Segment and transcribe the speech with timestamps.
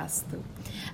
[0.00, 0.42] podcastu.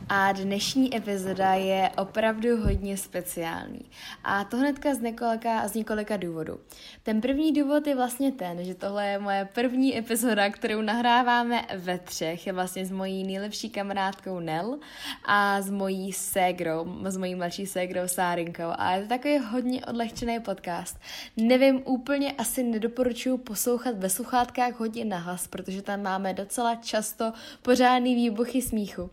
[0.09, 3.81] A dnešní epizoda je opravdu hodně speciální.
[4.25, 6.61] A to hnedka z několika, z několika důvodů.
[7.03, 11.99] Ten první důvod je vlastně ten, že tohle je moje první epizoda, kterou nahráváme ve
[11.99, 12.47] třech.
[12.47, 14.79] Je vlastně s mojí nejlepší kamarádkou Nel
[15.25, 18.73] a s mojí ségrou, s mojí mladší ségrou Sárinkou.
[18.79, 21.01] A je to takový hodně odlehčený podcast.
[21.37, 27.33] Nevím, úplně asi nedoporučuji poslouchat ve sluchátkách hodně nahlas, protože tam máme docela často
[27.63, 29.11] pořádný výbuchy smíchu.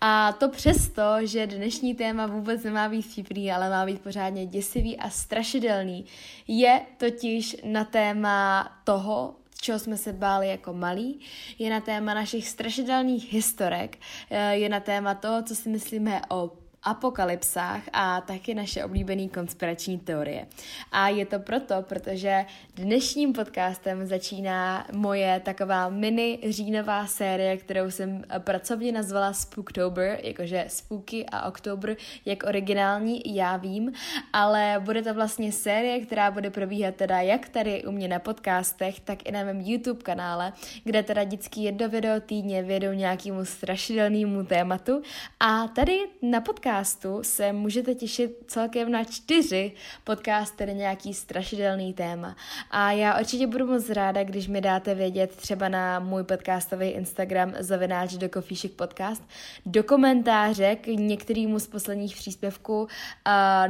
[0.00, 4.98] A to přesto, že dnešní téma vůbec nemá být vtipný, ale má být pořádně děsivý
[4.98, 6.04] a strašidelný,
[6.48, 11.20] je totiž na téma toho, čeho jsme se báli jako malí,
[11.58, 13.98] je na téma našich strašidelných historek,
[14.30, 16.50] eh, je na téma toho, co si myslíme o
[16.84, 20.46] apokalypsách a taky naše oblíbené konspirační teorie.
[20.92, 22.44] A je to proto, protože
[22.76, 31.26] dnešním podcastem začíná moje taková mini říjnová série, kterou jsem pracovně nazvala Spooktober, jakože spooky
[31.32, 33.92] a oktober, jak originální, já vím,
[34.32, 39.00] ale bude to vlastně série, která bude probíhat teda jak tady u mě na podcastech,
[39.00, 40.52] tak i na mém YouTube kanále,
[40.84, 45.02] kde teda vždycky jedno video týdně vědou nějakému strašidelnému tématu
[45.40, 49.72] a tady na podcast podcastu se můžete těšit celkem na čtyři
[50.04, 52.36] podcasty, tedy nějaký strašidelný téma.
[52.70, 57.54] A já určitě budu moc ráda, když mi dáte vědět třeba na můj podcastový Instagram
[57.58, 59.22] zavináč do Kofíšek podcast,
[59.66, 62.88] do komentáře k některému z posledních příspěvků,
[63.24, 63.64] a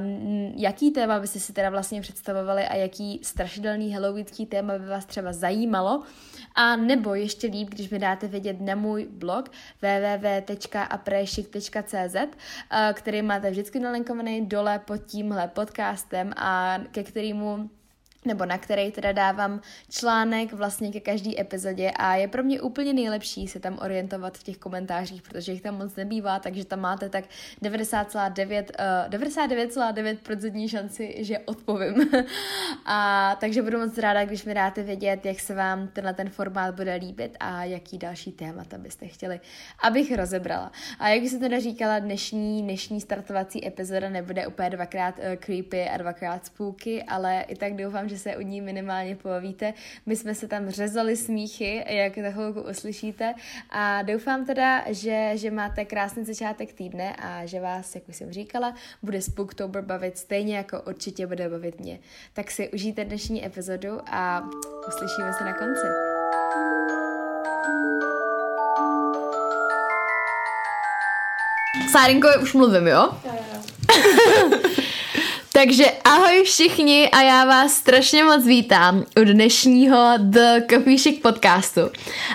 [0.56, 5.33] jaký téma byste si teda vlastně představovali a jaký strašidelný halloweenský téma by vás třeba
[5.33, 6.02] zajímalo.
[6.55, 9.50] A nebo ještě líp, když mi dáte vědět na můj blog
[9.83, 12.17] www.aprešik.cz,
[12.94, 17.70] který máte vždycky nalinkovaný dole pod tímhle podcastem a ke kterému
[18.24, 22.92] nebo na který teda dávám článek vlastně ke každý epizodě a je pro mě úplně
[22.92, 27.08] nejlepší se tam orientovat v těch komentářích, protože jich tam moc nebývá, takže tam máte
[27.08, 27.24] tak
[27.62, 28.64] 90,9
[29.08, 32.11] uh, 99,9% šanci, že odpovím.
[32.86, 36.74] a takže budu moc ráda, když mi dáte vědět, jak se vám tenhle ten formát
[36.74, 39.41] bude líbit a jaký další témata byste chtěli,
[39.83, 40.73] abych rozebrala.
[40.98, 45.96] A jak jsem teda říkala, dnešní, dnešní startovací epizoda nebude úplně dvakrát uh, creepy a
[45.96, 49.75] dvakrát spooky, ale i tak doufám, že že se u ní minimálně pobavíte.
[50.07, 53.35] My jsme se tam řezali smíchy, jak za chvilku uslyšíte
[53.70, 58.33] a doufám teda, že, že máte krásný začátek týdne a že vás, jak už jsem
[58.33, 61.98] říkala, bude Spooktober bavit stejně jako určitě bude bavit mě.
[62.33, 64.48] Tak si užijte dnešní epizodu a
[64.89, 65.86] uslyšíme se na konci.
[71.92, 73.11] Sárinko, už mluvím, jo?
[73.24, 74.58] Jo, jo.
[75.57, 81.81] Takže ahoj všichni a já vás strašně moc vítám u dnešního The Coffee Chic podcastu.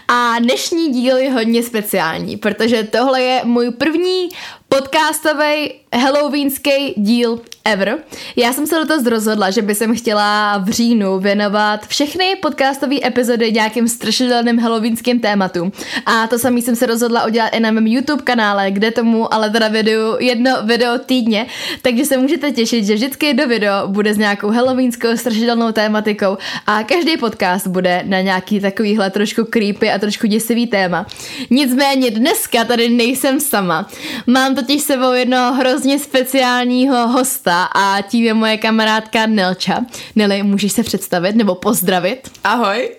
[0.08, 4.30] A dnešní díl je hodně speciální, protože tohle je můj první
[4.70, 7.98] podcastový halloweenský díl ever.
[8.36, 12.96] Já jsem se do toho rozhodla, že by jsem chtěla v říjnu věnovat všechny podcastové
[13.06, 15.72] epizody nějakým strašidelným halloweenským tématům.
[16.06, 19.50] A to samý jsem se rozhodla udělat i na mém YouTube kanále, kde tomu ale
[19.50, 21.48] teda video, jedno video týdně,
[21.82, 26.38] takže se můžete těšit, že vždycky do video bude s nějakou halloweenskou strašidelnou tématikou
[26.68, 31.06] a každý podcast bude na nějaký takovýhle trošku creepy a trošku děsivý téma.
[31.50, 33.90] Nicméně dneska tady nejsem sama.
[34.28, 39.86] Mám totiž sebou jednoho hrozně speciálního hosta a tím je moje kamarádka Nelča.
[40.16, 42.32] Neli, můžeš se představit nebo pozdravit?
[42.44, 42.90] Ahoj.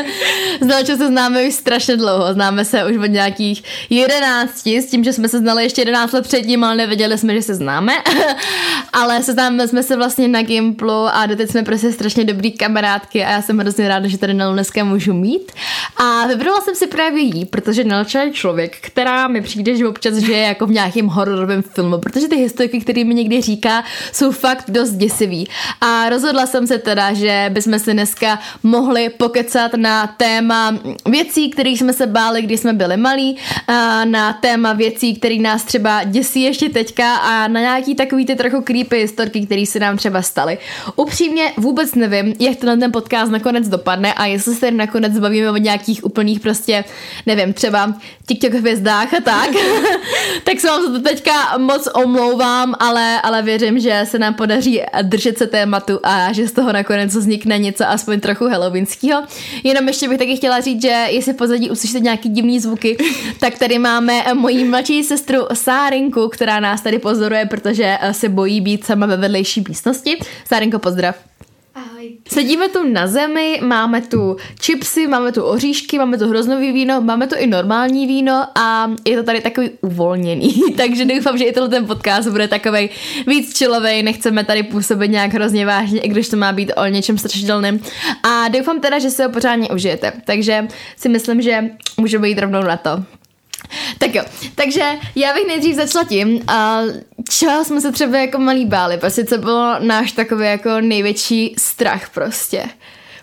[0.60, 5.04] s Nelčou se známe už strašně dlouho, známe se už od nějakých jedenácti, s tím,
[5.04, 7.92] že jsme se znali ještě jedenáct let předtím, ale nevěděli jsme, že se známe.
[8.92, 13.30] ale seznámili jsme se vlastně na Gimplu a doteď jsme prostě strašně dobrý kamarádky a
[13.30, 15.52] já jsem hrozně ráda, že tady Nelu dneska můžu mít.
[15.96, 20.14] A vybrala jsem si právě jí, protože Nelča je člověk, která mi přijde, že občas
[20.14, 24.70] žije jako v nějakém hororovém filmu, protože ty historky, které mi někdy říká, jsou fakt
[24.70, 25.48] dost děsivý.
[25.80, 30.78] A rozhodla jsem se teda, že bychom se dneska mohli pokecat na téma
[31.08, 33.36] věcí, kterých jsme se báli, když jsme byli malí,
[34.04, 38.60] na téma věcí, které nás třeba děsí ještě teďka a na nějaký takový ty trochu
[38.60, 40.58] creepy historky, které se nám třeba staly.
[40.96, 45.50] Upřímně vůbec nevím, jak to na ten podcast nakonec dopadne a jestli se nakonec bavíme
[45.50, 46.84] o nějakých úplných prostě,
[47.26, 47.94] nevím, třeba
[48.26, 49.50] TikTok hvězdách a tak,
[50.44, 54.82] tak se vám za to teďka moc omlouvám, ale, ale věřím, že se nám podaří
[55.02, 59.22] držet se tématu a že z toho nakonec vznikne něco aspoň trochu halloweenského.
[59.64, 62.96] Jenom ještě bych taky chtěla říct, že jestli pozadí uslyšíte nějaký divný zvuky,
[63.40, 68.84] tak tady máme moji mladší sestru Sárinku, která nás tady pozoruje, protože se bojí být
[68.84, 70.18] sama ve vedlejší místnosti.
[70.44, 71.16] Sárinko, pozdrav.
[72.28, 77.26] Sedíme tu na zemi, máme tu chipsy, máme tu oříšky, máme tu hroznový víno, máme
[77.26, 80.62] tu i normální víno a je to tady takový uvolněný.
[80.76, 82.90] Takže doufám, že i tenhle ten podcast bude takový
[83.26, 87.18] víc čilový, nechceme tady působit nějak hrozně vážně, i když to má být o něčem
[87.18, 87.80] strašidelným.
[88.22, 90.12] A doufám teda, že si ho pořádně užijete.
[90.24, 91.64] Takže si myslím, že
[91.96, 93.04] můžeme jít rovnou na to.
[94.02, 94.84] Tak jo, takže
[95.14, 96.80] já bych nejdřív začala tím, a
[97.30, 102.10] čeho jsme se třeba jako malí báli, prostě co bylo náš takový jako největší strach
[102.10, 102.64] prostě.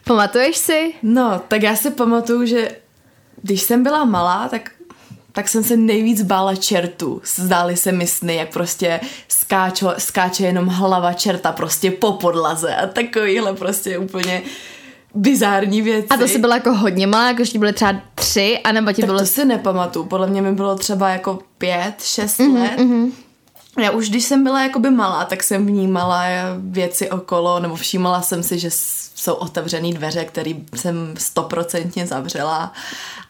[0.04, 0.94] Pamatuješ si?
[1.04, 2.70] No, tak já si pamatuju, že
[3.42, 4.72] když jsem byla malá, tak
[5.32, 7.22] tak jsem se nejvíc bála čertu.
[7.36, 12.88] Zdály se mi sny, jak prostě skáčo, skáče jenom hlava čerta prostě po podlaze a
[12.88, 14.42] takovýhle prostě úplně
[15.16, 16.08] bizární věci.
[16.08, 19.06] A to si byla jako hodně malá, jako ti byly třeba tři, anebo ti tak
[19.06, 19.20] bylo...
[19.20, 22.80] to si nepamatuju, podle mě mi bylo třeba jako pět, šest mm-hmm, let.
[22.80, 23.12] Mm-hmm.
[23.82, 26.24] Já už když jsem byla jakoby malá, tak jsem vnímala
[26.58, 28.70] věci okolo, nebo všímala jsem si, že
[29.16, 32.74] jsou otevřený dveře, které jsem stoprocentně zavřela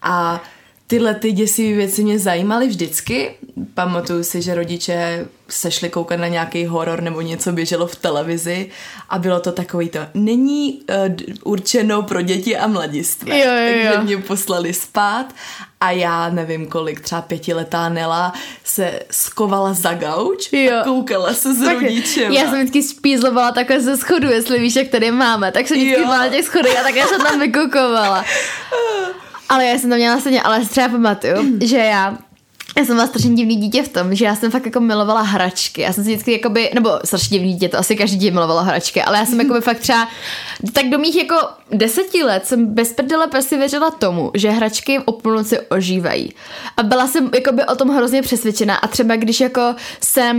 [0.01, 0.41] a
[0.89, 3.31] tyhle ty děsivé věci mě zajímaly vždycky.
[3.73, 8.69] Pamatuju si, že rodiče se šli koukat na nějaký horor nebo něco běželo v televizi
[9.09, 13.39] a bylo to takový to, není uh, určeno pro děti a mladistvé.
[13.39, 13.91] Jo, jo, jo.
[13.93, 15.25] Takže mě poslali spát
[15.79, 18.33] a já nevím kolik, třeba pětiletá Nela
[18.63, 20.79] se skovala za gauč jo.
[20.79, 22.31] a koukala se s rodičem.
[22.31, 26.01] Já jsem vždycky spízlovala takhle ze schodu, jestli víš, jak tady máme, tak jsem vždycky
[26.01, 28.25] byla na těch schodech a tak já jsem tam vykoukovala.
[29.49, 32.17] Ale já jsem to měla stejně, ale třeba pamatuju, že já
[32.77, 35.81] já jsem byla strašně divný dítě v tom, že já jsem fakt jako milovala hračky.
[35.81, 39.01] Já jsem si vždycky jakoby, nebo strašně divný dítě, to asi každý dítě milovalo hračky,
[39.01, 40.07] ale já jsem jakoby fakt třeba,
[40.73, 41.35] tak do mých jako
[41.71, 46.33] deseti let jsem bez prdele prostě věřila tomu, že hračky o půlnoci ožívají.
[46.77, 50.37] A byla jsem jakoby o tom hrozně přesvědčená a třeba když jako jsem,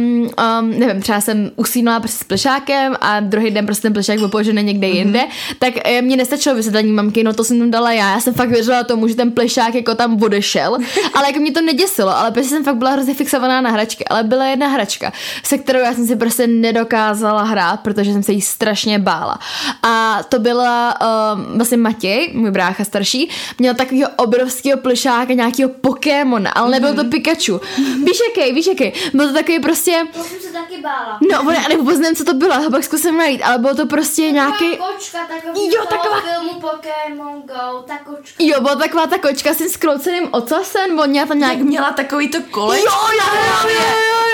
[0.61, 4.29] um, nevím, třeba jsem usínala prostě s plešákem a druhý den prostě ten plešák byl
[4.29, 4.97] položený někde mm-hmm.
[4.97, 5.21] jinde,
[5.59, 8.13] tak eh, mě nestačilo vysvětlení mamky, no to jsem tam dala já.
[8.13, 10.79] Já jsem fakt věřila tomu, že ten plešák jako tam odešel,
[11.15, 14.05] ale jako mě to neděsilo, ale prostě jsem fakt byla hrozně fixovaná na hračky.
[14.05, 15.13] Ale byla jedna hračka,
[15.43, 19.39] se kterou já jsem si prostě nedokázala hrát, protože jsem se jí strašně bála.
[19.83, 26.51] A to byla uh, vlastně Matěj, můj brácha starší, měl takového obrovského plešáka, nějakého Pokémona,
[26.51, 27.11] ale nebyl to mhm.
[27.11, 27.61] Pikachu.
[28.05, 28.93] Víš jaký, víš jaký?
[29.15, 30.03] Byl to takový prostě...
[30.13, 31.19] To jsem se taky bála.
[31.33, 34.77] No, ale vůbec nevím, co to bylo, pak zkusím najít, ale bylo to prostě nějaký...
[34.77, 36.21] kočka, takový jo, taková...
[36.21, 38.35] filmu Pokémon Go, ta kočka.
[38.39, 41.59] Jo, byla taková ta kočka s tím skrouceným ocasem, on měla tam nějak...
[41.59, 42.89] Jak měla takový to kolečko.
[42.89, 43.81] Jo, jo, jo, jo,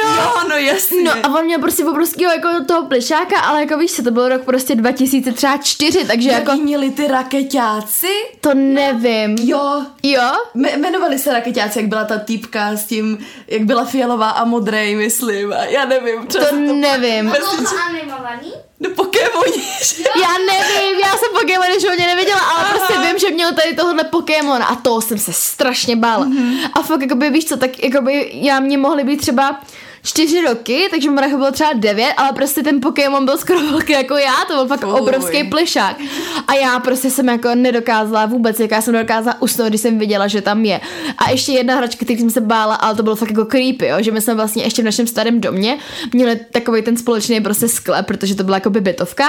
[0.05, 0.23] jo.
[0.23, 1.03] jo, no jasně.
[1.03, 4.29] No a on měl prostě obrovského jako toho plešáka, ale jako víš se, to byl
[4.29, 6.57] rok prostě 2004, takže Jak jako...
[6.57, 8.13] měli ty raketáci?
[8.41, 9.37] To nevím.
[9.41, 9.87] Jo.
[10.03, 10.33] Jo?
[10.55, 13.19] Me- jmenovali se raketáci, jak byla ta týpka s tím,
[13.49, 15.53] jak byla fialová a modrej, myslím.
[15.53, 16.27] A já nevím.
[16.27, 17.29] To, to nevím.
[17.29, 18.53] A bylo to animovaný?
[18.81, 19.63] No Pokémoni.
[20.23, 22.79] Já nevím, já jsem Pokémon životě neviděla, ale Aha.
[22.79, 26.27] prostě vím, že měl tady tohle Pokémon a toho jsem se strašně bála.
[26.27, 26.71] Mm-hmm.
[26.75, 29.61] A fakt, jakoby, víš co, tak jakoby já mě mohly být třeba
[30.07, 34.17] čtyři roky, takže Maracho bylo třeba devět, ale prostě ten Pokémon byl skoro velký jako
[34.17, 35.01] já, to byl fakt Fuj.
[35.01, 35.97] obrovský plišák.
[36.47, 40.27] A já prostě jsem jako nedokázala vůbec, jak já jsem nedokázala usnout, když jsem viděla,
[40.29, 40.81] že tam je.
[41.19, 43.97] A ještě jedna hračka, který jsem se bála, ale to bylo fakt jako creepy, jo?
[44.01, 45.79] že my jsme vlastně ještě v našem starém domě
[46.13, 49.25] měli takový ten společný prostě sklep, protože to byla jako bytovka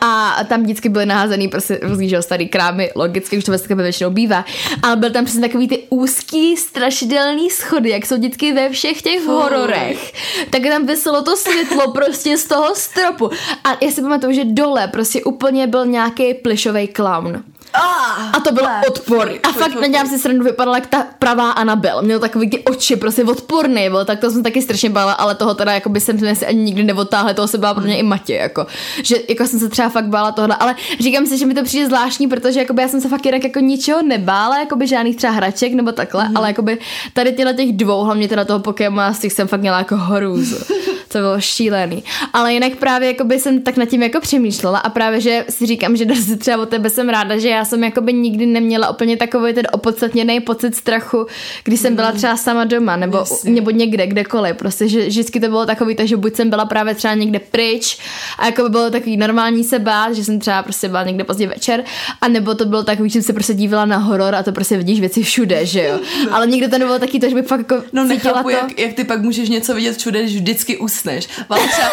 [0.00, 4.10] a tam vždycky byly naházený prostě různý, že starý krámy, logicky, už to vlastně většinou
[4.10, 4.44] bývá,
[4.82, 9.20] ale byl tam přesně takový ty úzký, strašidelný schody, jak jsou vždycky ve všech těch
[9.20, 9.34] Fuj.
[9.34, 10.12] hororech.
[10.50, 13.30] Tak tam vyselo to světlo prostě z toho stropu.
[13.64, 17.42] A já si pamatuju, že dole prostě úplně byl nějaký plišový clown.
[17.78, 19.32] Ah, a to byl odpor.
[19.42, 22.02] A fakt nedělám si srandu, vypadala jak ta pravá Anabel.
[22.02, 25.54] Měl takový ty oči, prostě odporný byl, tak to jsem taky strašně bála, ale toho
[25.54, 28.34] teda jako by jsem si ani nikdy neotáhla, toho se bála pro mě i Matě,
[28.34, 28.66] jako.
[29.02, 31.86] Že jako jsem se třeba fakt bála tohle, ale říkám si, že mi to přijde
[31.86, 35.32] zvláštní, protože jakoby já jsem se fakt jinak jako ničeho nebála, jako by žádných třeba
[35.32, 36.36] hraček nebo takhle, mm.
[36.36, 36.78] ale jakoby
[37.12, 40.56] tady těle těch dvou, hlavně teda toho Pokémona, z těch jsem fakt měla jako horůzu.
[41.08, 42.04] to bylo šílený.
[42.32, 45.96] Ale jinak právě jakoby jsem tak nad tím jako přemýšlela a právě, že si říkám,
[45.96, 46.06] že
[46.38, 50.40] třeba o tebe jsem ráda, že já jsem jakoby nikdy neměla úplně takový ten opodstatněný
[50.40, 51.26] pocit strachu,
[51.64, 52.16] když jsem byla mm.
[52.16, 54.56] třeba sama doma nebo, nebo někde, kdekoliv.
[54.56, 57.98] Prostě, že vždycky to bylo takový, takže buď jsem byla právě třeba někde pryč
[58.38, 61.46] a jako by bylo takový normální se bát, že jsem třeba prostě byla někde pozdě
[61.46, 61.84] večer,
[62.20, 64.76] a nebo to bylo takový, že jsem se prostě dívala na horor a to prostě
[64.76, 65.98] vidíš věci všude, že jo.
[66.30, 68.50] Ale nikdy to nebylo taky to, že bych fakt jako No nechápu, to.
[68.50, 71.28] Jak, jak, ty pak můžeš něco vidět všude, když vždycky usneš.
[71.48, 71.90] Valča,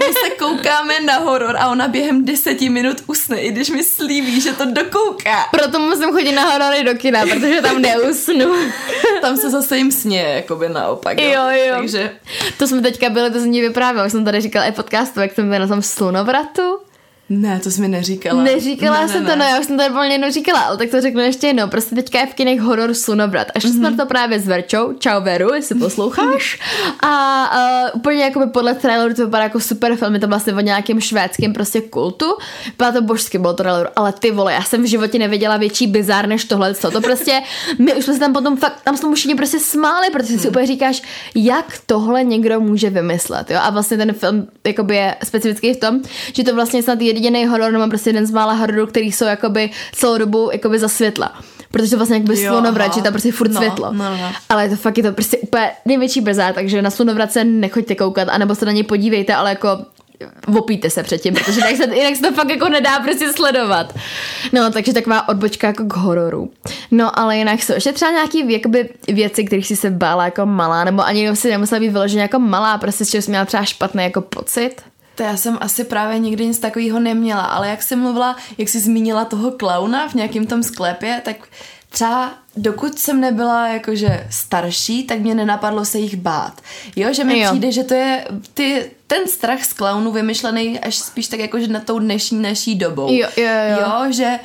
[0.00, 4.40] my se koukáme na horor a ona během deseti minut usne, i když mi slíbí,
[4.40, 5.44] že to dokouká.
[5.50, 8.54] Proto musím chodit na horory do kina, protože tam neusnu.
[9.20, 11.20] tam se zase jim sně, jakoby naopak.
[11.20, 11.64] Jo, jo.
[11.66, 11.74] jo.
[11.78, 12.12] Takže...
[12.58, 15.32] To jsme teďka byli, to jsem ti vyprávěla, už jsem tady říkala i podcastu, jak
[15.32, 16.78] jsem byla na tom slunovratu.
[17.34, 18.42] Ne, to jsi mi neříkala.
[18.42, 19.44] Neříkala ne, jsem ne, to, ne.
[19.44, 21.66] no já už jsem to úplně jednou říkala, ale tak to řeknu ještě jednou.
[21.68, 23.46] Prostě teďka je v kinech horor Slunobrat.
[23.54, 23.78] A šli Mhm.
[23.78, 24.92] jsme to právě s Verčou.
[24.98, 26.58] Čau Veru, jestli posloucháš.
[27.02, 27.50] A
[27.92, 30.14] uh, úplně jako by podle traileru to vypadá jako super film.
[30.14, 32.26] Je to vlastně o nějakém švédském prostě kultu.
[32.78, 33.88] Byla to božsky, bylo to traileru.
[33.96, 36.74] Ale ty vole, já jsem v životě neviděla větší bizár než tohle.
[36.74, 37.40] To prostě,
[37.78, 40.66] my už jsme se tam potom fakt, tam jsme všichni prostě smáli, protože si úplně
[40.66, 41.02] říkáš,
[41.34, 43.50] jak tohle někdo může vymyslet.
[43.50, 43.58] Jo?
[43.62, 46.00] A vlastně ten film jakoby je specifický v tom,
[46.32, 49.70] že to vlastně snad jediný horor, nebo prostě jeden z mála hororů, který jsou jakoby
[49.92, 51.32] celou dobu jakoby za světla.
[51.70, 53.92] Protože to vlastně jakoby slunovrat, že tam prostě furt No, světlo.
[53.92, 54.32] no, no.
[54.48, 57.94] Ale je to fakt je to prostě úplně největší brzá, takže na slunovrat se nechoďte
[57.94, 59.68] koukat, anebo se na něj podívejte, ale jako
[60.58, 63.94] opíte se předtím, protože jinak se, jinak se to fakt jako nedá prostě sledovat.
[64.52, 66.50] No, takže taková odbočka jako k hororu.
[66.90, 70.84] No, ale jinak jsou ještě třeba nějaký jakoby, věci, kterých si se bála jako malá,
[70.84, 74.04] nebo ani si nemusela být vyloženě jako malá, prostě s čím jsi měla třeba špatný
[74.04, 74.74] jako pocit.
[75.14, 78.80] To já jsem asi právě nikdy nic takového neměla, ale jak jsem mluvila, jak jsi
[78.80, 81.36] zmínila toho klauna v nějakém tom sklepě, tak
[81.88, 86.60] třeba dokud jsem nebyla jakože starší, tak mě nenapadlo se jich bát.
[86.96, 87.50] Jo, že mi Jo.
[87.50, 91.80] přijde, že to je ty, ten strach z klaunu vymyšlený až spíš tak jakože na
[91.80, 93.12] tou dnešní naší dobou.
[93.12, 93.80] Jo, jo, jo.
[93.80, 94.38] jo že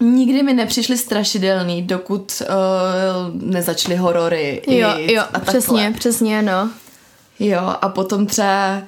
[0.00, 5.52] nikdy mi nepřišly strašidelný, dokud uh, nezačaly horory Jo, jo, a takhle.
[5.52, 6.70] přesně, přesně, no.
[7.38, 8.82] Jo, a potom třeba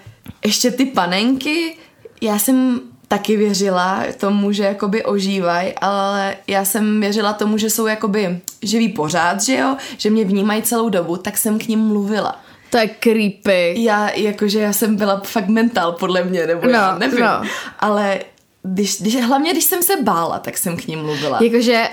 [0.45, 1.77] ještě ty panenky,
[2.21, 7.87] já jsem taky věřila tomu, že jakoby ožívají, ale já jsem věřila tomu, že jsou
[7.87, 12.41] jakoby živí pořád, že jo, že mě vnímají celou dobu, tak jsem k ním mluvila.
[12.71, 13.75] To je creepy.
[13.83, 17.43] Já, jakože já jsem byla fakt mental podle mě, nebo já No, nevím, no.
[17.79, 18.21] ale
[18.63, 21.39] když, když, hlavně když jsem se bála, tak jsem k ním mluvila.
[21.43, 21.89] Jakože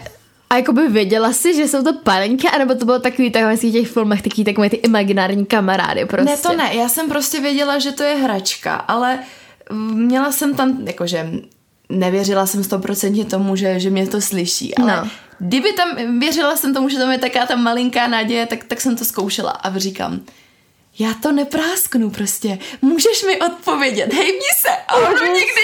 [0.52, 3.88] a jakoby věděla si, že jsou to panenky, anebo to bylo takový takové v těch
[3.88, 6.32] filmech, taky takové ty imaginární kamarády prostě.
[6.32, 9.20] Ne, to ne, já jsem prostě věděla, že to je hračka, ale
[9.72, 11.32] mm, měla jsem tam, jakože
[11.90, 15.10] nevěřila jsem stoprocentně tomu, že, že mě to slyší, ale no.
[15.40, 18.96] kdyby tam, věřila jsem tomu, že tam je taká ta malinká naděje, tak, tak jsem
[18.96, 20.20] to zkoušela a říkám,
[21.00, 25.62] já to neprásknu prostě, můžeš mi odpovědět, hejbni se, a ono nikdy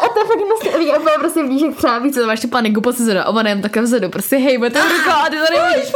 [0.00, 2.48] A to je fakt prostě, víš, úplně prostě vidíš, jak třeba víc, co máš tu
[2.48, 5.60] panenku po sezonu, a ona jen takhle vzadu, prostě hej, to rukou a ty to
[5.60, 5.92] nevidíš.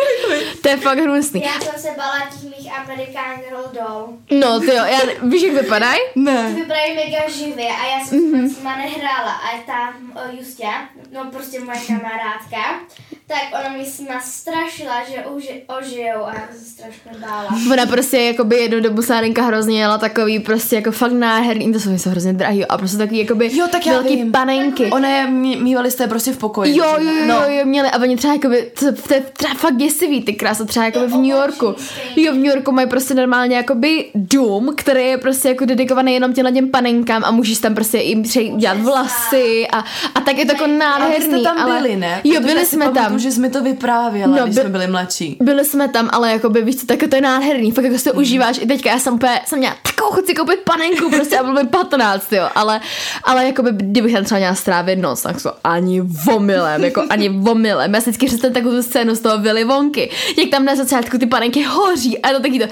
[0.63, 1.43] To je fakt hnusný.
[1.43, 4.09] Já jsem se bala těch mých American Girl doll.
[4.31, 6.01] No, ty jo, já, víš, jak vypadají?
[6.15, 6.53] Ty Ne.
[6.55, 8.55] vypadají mega živě a já jsem mm-hmm.
[8.55, 10.67] s nima nehrála a ta o, Justě,
[11.13, 12.81] no prostě moje kamarádka,
[13.27, 17.49] tak ona mi s nima strašila, že uži, ožijou a já jsem se strašně bála.
[17.73, 21.91] Ona prostě jakoby jednu dobu sárenka hrozně jela takový prostě jako fakt nádherný, to jsou
[21.91, 24.33] něco hrozně drahý a prostě takový jakoby Jo, tak já velký vím.
[24.33, 24.87] panenky.
[24.91, 26.77] Ona je, mý- mývali jste prostě v pokoji.
[26.77, 27.35] Jo, jo, jo, no.
[27.49, 30.85] jo, měli a oni třeba jakoby, to, to je třeba fakt děsivý, ty krása, třeba
[30.87, 31.75] jakoby v New Yorku.
[31.79, 32.25] stejný.
[32.25, 36.33] Jo, v New Yorku mají prostě normálně jakoby dům, který je prostě jako dedikovaný jenom
[36.33, 39.79] těm panenkám a můžeš tam prostě jim třeba dělat vlasy a,
[40.15, 41.27] a tak je to jako A nádherný.
[41.27, 41.77] jste tam ale...
[41.81, 42.21] byli, ne?
[42.25, 43.19] Jo, Protože byli já si jsme pamatuju, tam.
[43.19, 45.37] že jsme to vyprávěla, No, když by- jsme byli mladší.
[45.41, 48.19] Byli jsme tam, ale jakoby, víš co, tak to je nádherný, fakt jako to Mhm.
[48.23, 51.43] užíváš i teďka, já jsem úplně, jsem měla takovou chuť si koupit panenku, prostě a
[51.43, 52.81] bylo mi 15, jo, ale,
[53.25, 57.95] ale jakoby, kdybych tam třeba měla strávit noc, tak to ani vomilem, jako ani vomilem,
[57.95, 61.27] já si vždycky představím takovou scénu z toho Willy Wonky, jak tam na začátku ty
[61.27, 62.67] panenky hoří a to taky to,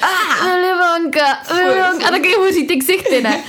[0.45, 3.41] Willy Wonka, Willy Wonka, a taky hoří ty ksichty, ne?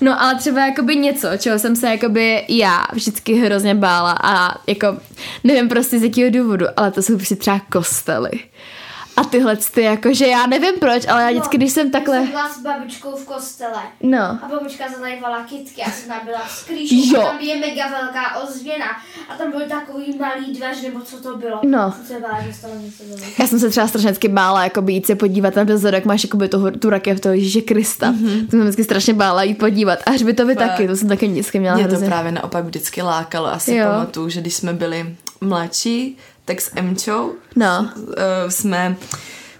[0.00, 4.96] No ale třeba jakoby něco, čeho jsem se jakoby já vždycky hrozně bála a jako
[5.44, 8.30] nevím prostě z jakého důvodu, ale to jsou prostě třeba kostely.
[9.16, 12.30] A tyhle ty, jakože já nevím proč, ale já vždycky, když jsem Já takhle, jsem
[12.30, 13.82] byla s babičkou v kostele.
[14.02, 17.16] no, A babička zadajvala kytky a jsem tam byla s klíškou.
[17.16, 17.22] Jo.
[17.22, 18.86] A tam je mega velká ozvěna.
[19.28, 21.60] A tam byly takový malý dveř, nebo co to bylo.
[21.64, 21.92] No.
[21.96, 23.18] Jsem se bála, že stalo něco bylo.
[23.38, 26.24] já jsem se třeba strašně vždycky bála, jako jít se podívat tam dozadu, jak máš
[26.24, 28.12] jakoby tu, tu rakev toho Ježíše Krista.
[28.12, 28.44] Mm-hmm.
[28.44, 29.98] To jsem vždycky strašně bála jít podívat.
[30.06, 30.68] A hřbitovy Fakt.
[30.68, 32.06] taky, to jsem taky vždycky měla Mě to hrozně.
[32.08, 33.46] právě naopak vždycky lákalo.
[33.46, 33.86] Asi Jo.
[33.86, 37.90] pamatuju, že když jsme byli mladší, tak s Emčou No.
[37.96, 38.12] uh,
[38.48, 38.96] jsme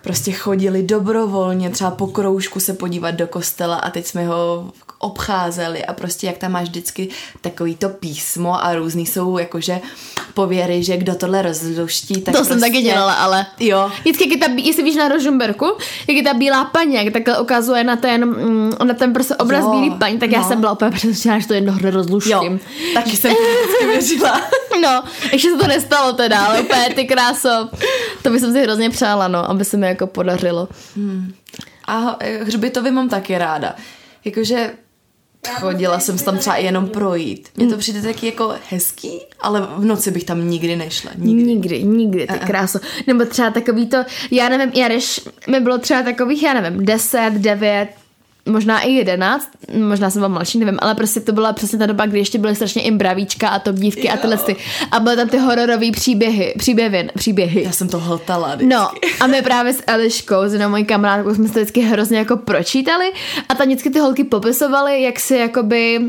[0.03, 4.73] prostě chodili dobrovolně třeba po kroužku se podívat do kostela a teď jsme ho
[5.05, 7.09] obcházeli a prostě jak tam máš vždycky
[7.41, 9.81] takový to písmo a různý jsou jakože
[10.35, 13.47] pověry, že kdo tohle rozluští, tak to prostě, jsem taky dělala, ale...
[13.61, 13.91] Jo.
[14.01, 15.67] Vždycky, jak je ta, jestli víš na Rožumberku,
[16.09, 19.65] jak je ta bílá paní, jak takhle ukazuje na ten, mm, na ten prostě obraz
[19.65, 20.49] Jo, bílý paní, tak já no.
[20.49, 22.33] jsem byla úplně přesvědčená, že to jednoho rozluštím.
[22.33, 22.59] Jo,
[22.95, 24.41] taky jsem vždycky věřila.
[24.83, 27.69] No, ještě se to nestalo teda, ale úplně ty kráso.
[28.23, 30.69] To bych si hrozně přála, no, aby se mi jako podařilo.
[31.87, 33.75] A eh, hřbitovy mám taky ráda.
[34.25, 34.71] Jakože
[35.49, 37.49] chodila jsem tam třeba jenom projít.
[37.57, 41.11] Mně to přijde taky jako hezký, ale v noci bych tam nikdy nešla.
[41.17, 41.43] Nikdy.
[41.43, 42.79] Nikdy, nikdy, ty kráso.
[43.07, 43.97] Nebo třeba takový to,
[44.31, 47.89] já nevím, já když mi bylo třeba takových, já nevím, 10, 9,
[48.49, 49.49] možná i jedenáct,
[49.79, 52.55] možná jsem byla mladší, nevím, ale prostě to byla přesně ta doba, kdy ještě byly
[52.55, 54.57] strašně i bravíčka a top dívky a tyhle ty.
[54.91, 57.63] A byly tam ty hororové příběhy, příběhy, příběhy.
[57.63, 58.75] Já jsem to hltala vždycky.
[58.75, 58.89] No
[59.21, 62.37] a my právě s Eliškou, s jednou mojí kamarádkou, jsme se to vždycky hrozně jako
[62.37, 63.13] pročítali
[63.49, 66.01] a tam vždycky ty holky popisovaly, jak si jakoby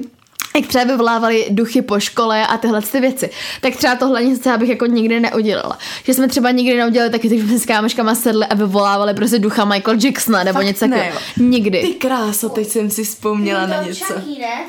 [0.56, 3.30] jak třeba vyvolávali duchy po škole a tyhle ty věci.
[3.62, 5.78] Tak třeba tohle něco já bych jako nikdy neudělala.
[6.04, 9.66] Že jsme třeba nikdy neudělali taky, že jsme s kámoškama sedli a vyvolávali prostě ducha
[9.66, 11.20] Michael Jacksona nebo Fakt něco takového.
[11.38, 11.82] Nikdy.
[11.82, 14.06] Ty kráso, teď jsem si vzpomněla na něco.
[14.14, 14.64] Chucky, ne?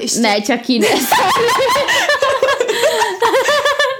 [0.00, 0.88] Ještě- Ne, Chucky ne.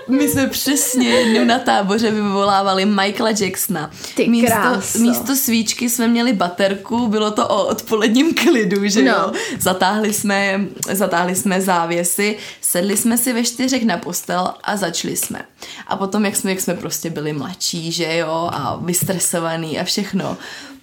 [0.08, 3.90] My jsme přesně jednou na táboře vyvolávali Michaela Jacksona.
[4.14, 4.98] Ty místo, kráso.
[4.98, 9.10] místo svíčky jsme měli baterku, bylo to o odpoledním klidu, že No.
[9.12, 9.32] jo.
[9.60, 10.60] Zatáhli jsme,
[10.92, 15.42] zatáhli jsme závěsy, sedli jsme si ve čtyřech na postel a začali jsme.
[15.86, 20.36] A potom, jak jsme, jak jsme prostě byli mladší, že jo, a vystresovaný a všechno,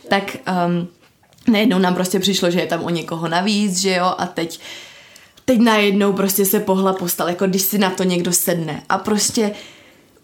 [0.09, 0.23] tak
[0.67, 0.87] um,
[1.53, 4.59] najednou nám prostě přišlo, že je tam o někoho navíc, že jo, a teď
[5.45, 8.83] teď najednou prostě se pohla postal, jako když si na to někdo sedne.
[8.89, 9.51] A prostě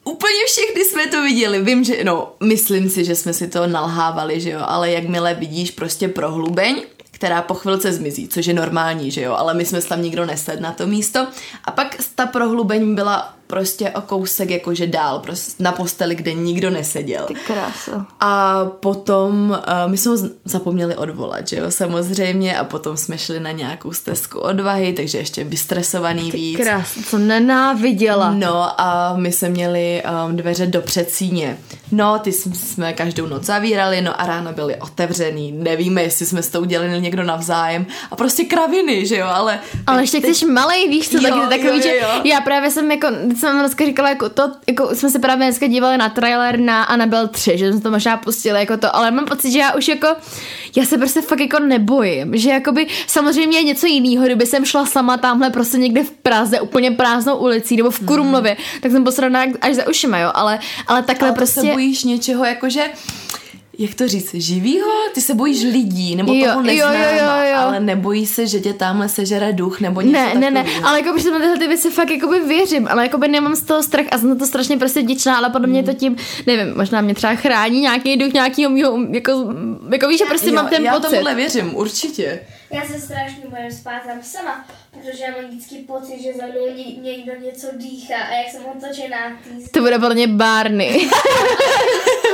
[0.03, 4.41] úplně všechny jsme to viděli, vím, že, no, myslím si, že jsme si to nalhávali,
[4.41, 9.21] že jo, ale jakmile vidíš prostě prohlubeň, která po chvilce zmizí, což je normální, že
[9.21, 11.27] jo, ale my jsme tam nikdo nesed na to místo.
[11.65, 16.69] A pak ta prohlubeň byla prostě o kousek jakože dál, prostě na posteli, kde nikdo
[16.69, 17.27] neseděl.
[17.47, 18.05] Krása.
[18.19, 23.39] A potom uh, my jsme ho zapomněli odvolat, že jo, samozřejmě, a potom jsme šli
[23.39, 26.57] na nějakou stezku odvahy, takže ještě vystresovaný víc.
[26.59, 28.31] Krása, co nenáviděla.
[28.31, 31.57] No a my jsme měli um, dveře do předsíně.
[31.91, 35.51] No, ty jsme- jsme každou noc zavírali, no a ráno byly otevřený.
[35.51, 37.85] Nevíme, jestli jsme s to udělali někdo navzájem.
[38.11, 39.59] A prostě kraviny, že jo, ale...
[39.87, 42.21] Ale ještě jak jsi malej, víš co, Jo, taky takový, jo, že jo, jo.
[42.23, 45.67] já právě jsem jako, teď jsem dneska říkala, jako to, jako jsme se právě dneska
[45.67, 49.25] dívali na trailer na Annabelle 3, že jsme to možná pustili jako to, ale mám
[49.25, 50.07] pocit, že já už jako,
[50.75, 54.85] já se prostě fakt jako nebojím, že jakoby samozřejmě je něco jiného, kdyby jsem šla
[54.85, 59.43] sama tamhle prostě někde v Praze, úplně prázdnou ulicí, nebo v Kurumlově, tak jsem posraná
[59.61, 61.61] až za ušima, jo, ale, ale takhle ale prostě...
[61.61, 62.83] se bojíš něčeho jakože
[63.77, 64.87] jak to říct, živýho?
[65.13, 67.57] Ty se bojíš lidí, nebo Jo, toho jo, neznáma, jo, jo, jo.
[67.59, 70.87] ale nebojíš se, že tě tamhle sežere duch, nebo něco Ne, ne, ne, takového.
[70.87, 73.83] ale jako prostě na tyhle ty věci fakt jakoby věřím, ale jakoby nemám z toho
[73.83, 76.15] strach a jsem na to strašně prostě vděčná, ale podle mě je to tím,
[76.47, 79.53] nevím, možná mě třeba chrání nějaký duch nějakýho mýho, jako,
[79.91, 81.07] jako víš, že prostě jo, mám ten já pocit.
[81.09, 82.39] tomuhle věřím, určitě.
[82.73, 86.75] Já se strašně bojím spát tam sama, protože já mám vždycky pocit, že za mnou
[86.75, 91.09] ně- někdo něco dýchá a jak jsem otočená tý To bude podle mě Barney.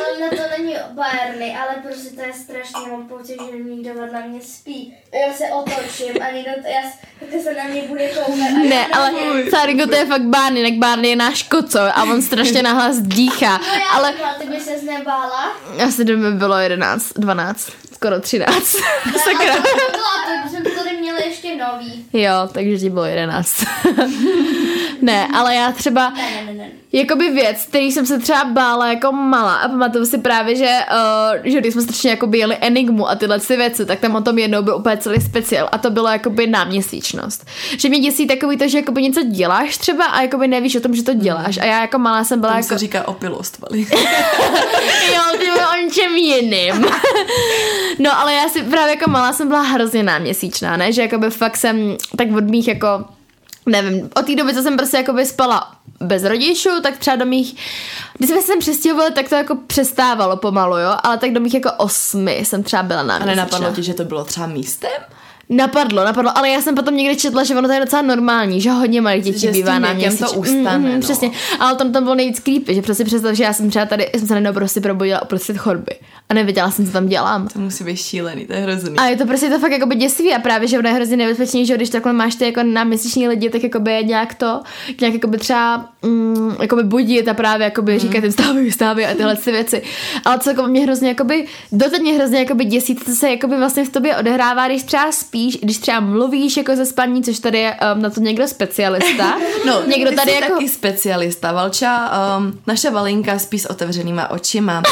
[0.06, 4.28] ale na to není Barney, ale prostě to je strašně, mám pocit, že někdo vedle
[4.28, 4.98] mě spí.
[5.14, 8.52] A já se otočím a někdo, já, s- takhle se na mě bude koukat.
[8.70, 9.12] ne, já ale.
[9.50, 13.58] Sárinko, to je fakt Barney, tak Barney je náš koco a on strašně nahlas dýchá,
[13.58, 14.36] No já ale ale...
[14.40, 15.52] ty by ses nebála.
[15.88, 18.54] asi by bylo 11, 12, skoro 13.
[19.24, 19.56] Sakra.
[19.56, 22.06] To byla, to jsme tady měli ještě nový.
[22.14, 23.66] Jo, takže ti bylo 11.
[25.02, 26.10] ne, ale já třeba...
[26.10, 26.70] Ne, ne, ne, ne.
[26.92, 31.52] Jakoby věc, který jsem se třeba bála jako malá a pamatuju si právě, že, uh,
[31.52, 34.38] že když jsme strašně jako jeli Enigmu a tyhle ty věci, tak tam o tom
[34.38, 37.48] jednou byl úplně celý speciál a to bylo jakoby náměsíčnost.
[37.78, 40.96] Že mě děsí takový to, že jakoby něco děláš třeba a jakoby nevíš o tom,
[40.96, 42.74] že to děláš a já jako malá jsem byla Tomu jako...
[42.74, 43.88] se říká opilost, vali.
[45.14, 46.86] Jo, ty o něčem jiným.
[48.00, 50.92] no, ale já si právě jako malá jsem byla hrozně náměsíčná, ne?
[50.92, 53.06] Že jakoby fakt jsem tak od mých jako
[53.66, 57.56] nevím, od té doby, co jsem prostě jakoby spala bez rodičů, tak třeba do mých,
[58.18, 61.54] když jsme se sem přestěhovali, tak to jako přestávalo pomalu, jo, ale tak do mých
[61.54, 63.36] jako osmi jsem třeba byla A náměsíčná.
[63.36, 64.92] nenapadlo ti, že to bylo třeba místem?
[65.50, 68.72] Napadlo, napadlo, ale já jsem potom někdy četla, že ono to je docela normální, že
[68.72, 70.38] hodně malých dětí Že bývá na věkem to měsíč.
[70.38, 71.00] ustane, no.
[71.00, 74.10] Přesně, ale tam tam bylo nejvíc creepy, že prostě představ, že já jsem třeba tady,
[74.18, 75.92] jsem se najednou prostě probudila uprostřed chodby
[76.30, 77.48] a nevěděla jsem, co tam dělám.
[77.48, 78.98] To musí být šílený, to je hrozný.
[78.98, 81.66] A je to prostě to fakt jako děsivý a právě, že ono je hrozně nebezpečný,
[81.66, 84.62] že když takhle máš ty jako na měsíční lidi, tak jako by nějak to,
[85.02, 88.72] nějak jako by třeba mm, jako by budit a právě jako by říkat jim stávej,
[88.72, 89.82] stávej a tyhle ty věci.
[90.26, 93.30] Ale co jako mě hrozně jako by, doteď mě hrozně jako by děsí, co se
[93.30, 97.24] jako by vlastně v tobě odehrává, když třeba spíš, když třeba mluvíš jako ze spaní,
[97.24, 99.38] což tady je um, na to někdo specialista.
[99.66, 100.54] No, někdo tady jako...
[100.54, 104.82] taky specialista, Valča, um, naše Valinka spí s otevřenýma očima.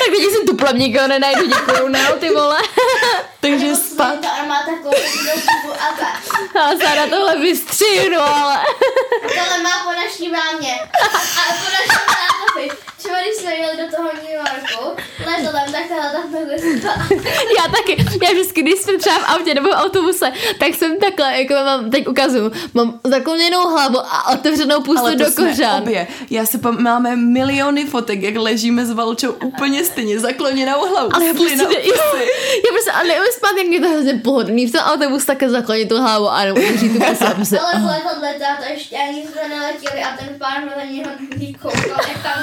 [0.00, 2.58] Tak teď si tuplem nikoho nenajdu, děkuju, ne, ty vole.
[3.40, 4.20] Takže Spát.
[4.20, 4.26] To
[5.72, 6.20] a tak.
[6.54, 8.58] A Sára tohle vystřihnu, ale...
[9.22, 10.74] Tohle má po naší mámě.
[11.02, 12.10] A po našem
[12.96, 16.56] Třeba když jsme jeli do toho New Yorku, letadlem, tak tohle tam takhle.
[17.58, 18.04] Já taky.
[18.22, 21.90] Já vždycky, když jsem třeba v autě nebo v autobuse, tak jsem takhle, jako mám,
[21.90, 25.82] teď ukazuju, mám zakloněnou hlavu a otevřenou pustu Ale to do kořán.
[25.82, 26.06] obě.
[26.30, 31.10] Já si pam- máme miliony fotek, jak ležíme s Valčou úplně stejně zakloněnou hlavou.
[31.14, 32.84] Ale já slina prostě, u pusy.
[32.84, 34.66] se a neumím spát, jak je to hrozně pohodlný.
[34.66, 36.98] V ten autobus také zaklonit tu hlavu a neudrží tu
[37.44, 37.58] se.
[37.58, 41.10] Ale v letadle to ještě ani jsme neletěli a ten pán na něho
[41.62, 42.39] koukal, jak tam.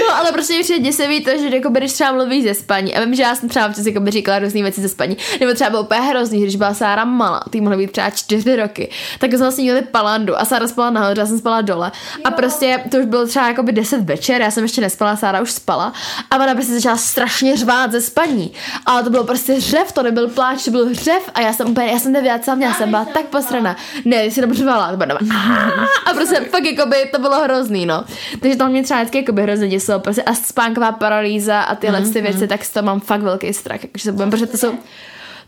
[0.00, 2.94] No, ale prostě přijde děsivý to, že jako když třeba mluvíš ze spaní.
[2.94, 5.16] A vím, že já jsem třeba občas jako by říkala různé věci ze spaní.
[5.40, 8.90] Nebo třeba bylo úplně hrozný, když byla Sára malá, ty mohly být třeba čtyři roky.
[9.18, 11.92] Tak jsme vlastně měli palandu a Sára spala nahoře, já jsem spala dole.
[12.24, 15.40] A prostě to už bylo třeba jako by 10 večer, já jsem ještě nespala, Sára
[15.40, 15.92] už spala.
[16.30, 18.52] A ona prostě začala strašně řvát ze spaní.
[18.86, 21.86] Ale to bylo prostě řev, to nebyl pláč, to byl řev a já jsem úplně,
[21.86, 23.76] já jsem nevěděla, co já jsem byla tak posraná.
[24.04, 25.18] Ne, jsi dobře řvala, to bylo
[26.06, 28.04] a prostě fakt jako by to bylo hrozný, no.
[28.40, 32.00] Takže to mě třeba vždycky jako by hrozně děsilo, prostě a spánková paralýza a tyhle
[32.02, 34.74] ty věci, tak z toho mám fakt velký strach, jakože se budem, protože to jsou,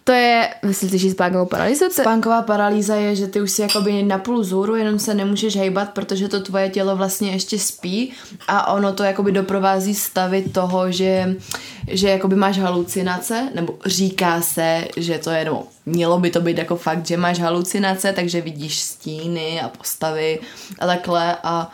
[0.04, 1.84] to je, myslíte, že spánkovou paralýzu?
[1.84, 5.56] To, Spánková paralýza je, že ty už si jakoby na půl zůru, jenom se nemůžeš
[5.56, 8.12] hejbat, protože to tvoje tělo vlastně ještě spí
[8.48, 11.36] a ono to jakoby doprovází stavy toho, že,
[11.88, 16.58] že jakoby máš halucinace, nebo říká se, že to je, nebo mělo by to být
[16.58, 20.40] jako fakt, že máš halucinace, takže vidíš stíny a postavy
[20.78, 21.72] a takhle a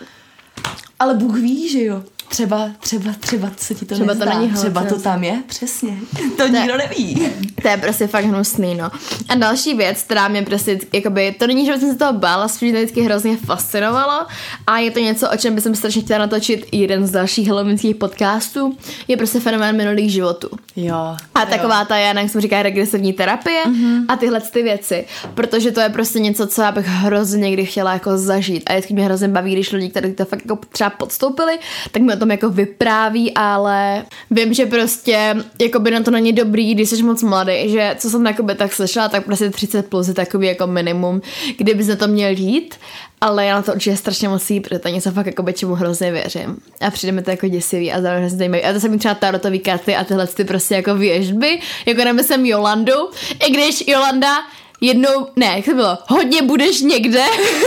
[0.99, 2.03] ale Bůh ví, že jo.
[2.29, 4.39] Třeba, třeba, třeba se ti to Třeba to nezdá.
[4.39, 5.97] není třeba to tam je, přesně.
[6.37, 7.29] To nikdo neví.
[7.63, 8.91] To je prostě fakt hnusný, no.
[9.29, 12.63] A další věc, která mě prostě, jakoby, to není, že bych se toho bála, spíš
[12.63, 14.27] mě to vždycky hrozně fascinovalo
[14.67, 18.77] a je to něco, o čem bych strašně chtěla natočit jeden z dalších halloweenských podcastů,
[19.09, 20.49] je prostě fenomén minulých životů.
[20.77, 21.17] Jo.
[21.35, 24.05] A taková ta, já jak jsem říká, regresivní terapie mm-hmm.
[24.09, 25.05] a tyhle ty věci.
[25.35, 28.63] Protože to je prostě něco, co já bych hrozně někdy chtěla jako zažít.
[28.67, 31.59] A vždycky mě hrozně baví, když lidi, kteří to fakt jako třeba podstoupili,
[31.91, 36.75] tak mi tom jako vypráví, ale vím, že prostě jako by na to není dobrý,
[36.75, 40.15] když jsi moc mladý, že co jsem jakoby tak slyšela, tak prostě 30 plus je
[40.15, 41.23] takový jako minimum,
[41.57, 42.75] kdyby na to měl jít.
[43.21, 46.13] Ale já na to určitě strašně moc protože to něco fakt jako by čemu hrozně
[46.13, 46.57] věřím.
[46.81, 48.65] A přijde mi to jako děsivý a zároveň hrozně zajímavý.
[48.65, 52.47] A to se mi třeba tarotový karty a tyhle ty prostě jako věžby, jako nemyslím
[52.47, 53.11] Jolandu,
[53.47, 54.37] i když Jolanda
[54.81, 57.25] jednou, ne, jak to bylo, hodně budeš někde,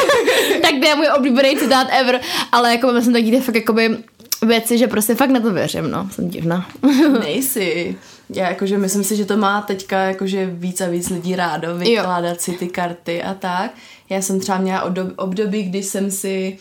[0.62, 3.98] tak to je můj oblíbený citát ever, ale jako myslím taky ty fakt jakoby
[4.46, 6.68] věci, že prostě fakt na to věřím, no, jsem divná.
[7.20, 7.96] Nejsi.
[8.30, 12.42] Já jakože myslím si, že to má teďka jakože víc a víc lidí rádo vykládat
[12.42, 13.72] si ty karty a tak.
[14.10, 16.58] Já jsem třeba měla obdob- období, kdy jsem si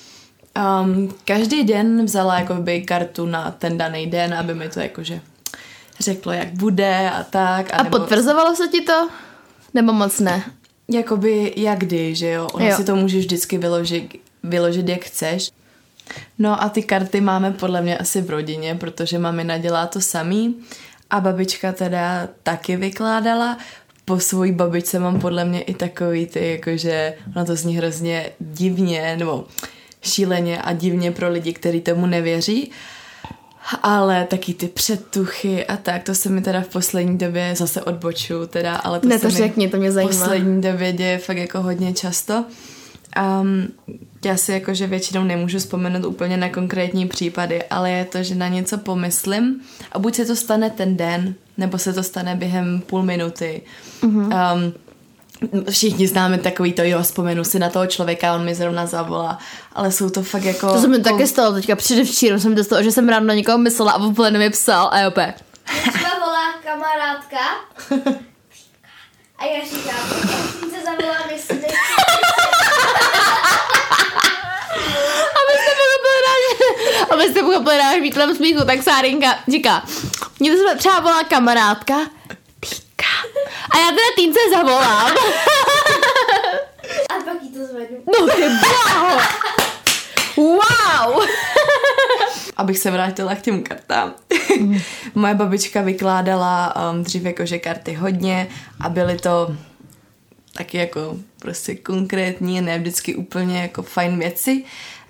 [0.83, 5.21] um, každý den vzala jakoby kartu na ten daný den, aby mi to jakože
[6.01, 7.67] řeklo, jak bude a tak.
[7.75, 9.09] A nebo, potvrzovalo se ti to?
[9.75, 10.45] Nebo moc ne?
[10.89, 12.49] Jakoby jak kdy, že jo?
[12.53, 12.77] Ono Jo.
[12.77, 15.51] si to můžeš vždycky vyložit, vyložit, jak chceš.
[16.39, 20.55] No a ty karty máme podle mě asi v rodině, protože mamina dělá to samý
[21.11, 23.59] a babička teda taky vykládala.
[24.05, 29.17] Po svojí babičce mám podle mě i takový ty, jakože ono to zní hrozně divně,
[29.19, 29.45] nebo
[30.03, 32.71] šíleně a divně pro lidi, kteří tomu nevěří.
[33.83, 38.47] Ale taky ty předtuchy a tak, to se mi teda v poslední době zase odboču
[38.47, 40.13] teda, ale to Ne, se to mi řekni, to mě v zajímá.
[40.13, 42.45] poslední době děje fakt jako hodně často.
[43.19, 43.69] Um,
[44.25, 48.49] já si jakože většinou nemůžu vzpomenout úplně na konkrétní případy, ale je to, že na
[48.49, 49.61] něco pomyslím
[49.93, 53.63] a buď se to stane ten den, nebo se to stane během půl minuty.
[54.03, 54.55] Mm-hmm.
[54.55, 54.73] Um,
[55.71, 59.39] všichni známe takový to, jo, vzpomenu si na toho člověka, on mi zrovna zavolá,
[59.73, 60.73] ale jsou to fakt jako...
[60.73, 63.59] To se mi taky stalo teďka předevčírem, jsem to stalo, že jsem ráno na někoho
[63.59, 65.11] myslela a úplně mi psal a jo,
[66.21, 67.39] volá kamarádka
[69.41, 70.09] a já říkám,
[70.61, 71.71] jsem se zavolá, jestli náš,
[77.11, 79.83] abyste pochopili náš výtlem smíchu, tak Sárinka říká,
[80.41, 81.95] mě to se třeba volá kamarádka,
[82.61, 83.07] týka.
[83.75, 85.13] A já teda týnce zavolám.
[87.11, 87.99] A pak jí to zvednu.
[88.07, 89.21] No ty bláho.
[90.41, 91.23] Wow.
[92.57, 94.15] abych se vrátila k těm kartám.
[95.15, 98.49] Moje babička vykládala um, dřív jakože karty hodně
[98.81, 99.57] a byly to
[100.55, 104.65] taky jako prostě konkrétní, ne vždycky úplně jako fajn věci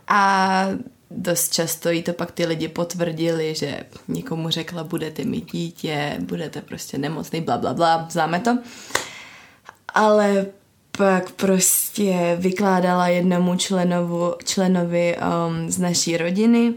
[0.09, 0.67] a
[1.11, 6.61] dost často jí to pak ty lidi potvrdili, že někomu řekla, budete mít dítě, budete
[6.61, 8.59] prostě nemocný, bla, bla, bla, známe to.
[9.95, 10.47] Ale
[11.01, 16.75] pak prostě vykládala jednomu členovu, členovi um, z naší rodiny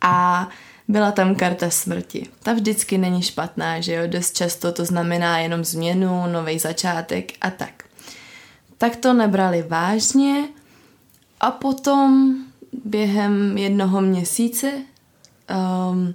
[0.00, 0.48] a
[0.88, 2.28] byla tam karta smrti.
[2.42, 7.50] Ta vždycky není špatná, že jo, dost často to znamená jenom změnu, nový začátek a
[7.50, 7.84] tak.
[8.78, 10.48] Tak to nebrali vážně
[11.40, 12.36] a potom
[12.84, 16.14] během jednoho měsíce um,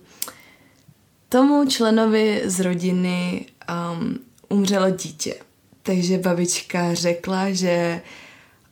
[1.30, 4.20] tomu členovi z rodiny um,
[4.50, 5.36] umřelo dítě.
[5.84, 8.02] Takže babička řekla, že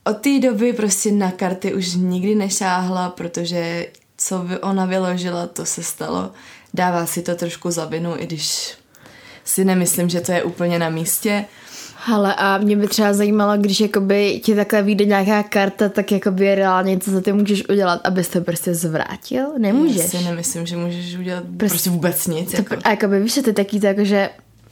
[0.03, 5.65] od té doby prostě na karty už nikdy nešáhla, protože co vy- ona vyložila, to
[5.65, 6.31] se stalo.
[6.73, 8.73] dává si to trošku za vinu, i když
[9.45, 11.45] si nemyslím, že to je úplně na místě.
[12.13, 16.55] Ale a mě by třeba zajímalo, když jakoby ti takhle vyjde nějaká karta, tak jakoby
[16.55, 19.47] reálně co za ty můžeš udělat, abys to prostě zvrátil?
[19.57, 19.97] Nemůžeš.
[20.13, 22.51] Já si nemyslím, že můžeš udělat prostě, prostě vůbec nic.
[22.51, 22.75] To, Jako.
[22.83, 24.29] A jakoby víš, že ty taky to jako, že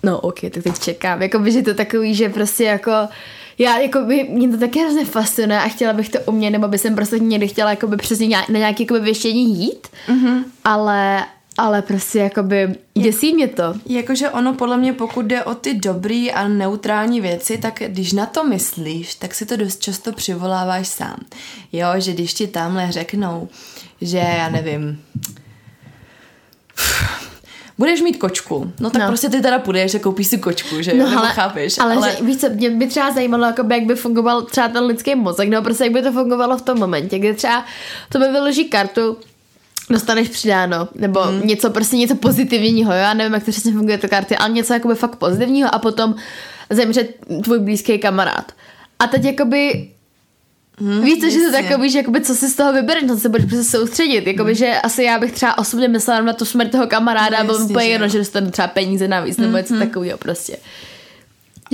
[0.08, 1.22] no ok, tak teď čekám.
[1.22, 2.92] Jakoby, že to takový, že prostě jako
[3.58, 6.78] já, jako by, mě to taky hrozně fascinuje a chtěla bych to umět, nebo by
[6.78, 10.44] jsem prostě někdy chtěla jakoby přesně nějak, na nějaké jakoby věštění jít, mm-hmm.
[10.64, 11.26] ale,
[11.58, 13.74] ale prostě jakoby děsí mě to.
[13.86, 18.26] Jakože ono podle mě, pokud jde o ty dobrý a neutrální věci, tak když na
[18.26, 21.18] to myslíš, tak si to dost často přivoláváš sám.
[21.72, 23.50] Jo, že když ti tamhle řeknou,
[24.02, 25.02] že já nevím,
[27.78, 29.08] budeš mít kočku, no tak no.
[29.08, 31.78] prostě ty teda půjdeš a koupíš si kočku, že no, Nebo ale, chápeš.
[31.80, 32.12] Ale, ale...
[32.12, 35.16] Že, víš co, mě by třeba zajímalo, jako by, jak by fungoval třeba ten lidský
[35.16, 37.66] mozek, no prostě jak by to fungovalo v tom momentě, kdy třeba
[38.10, 39.18] to by vyloží kartu,
[39.90, 41.48] dostaneš přidáno, nebo hmm.
[41.48, 44.96] něco prostě něco pozitivního, já nevím, jak to přesně funguje to karty, ale něco jakoby
[44.96, 46.16] fakt pozitivního a potom
[46.70, 47.08] zemře
[47.44, 48.52] tvůj blízký kamarád.
[49.00, 49.90] A teď jakoby
[50.80, 53.30] Hmm, Víš, že to takový, že jakoby, co si z toho vybereš, na co se
[53.30, 54.28] budeš prostě soustředit.
[54.28, 54.56] Jakoby, hmm.
[54.56, 57.90] že asi já bych třeba osobně myslela na tu smrt toho kamaráda, no, bylo mi
[57.90, 59.88] jedno, že dostane třeba peníze navíc, nebo něco hmm.
[59.88, 60.58] takového prostě.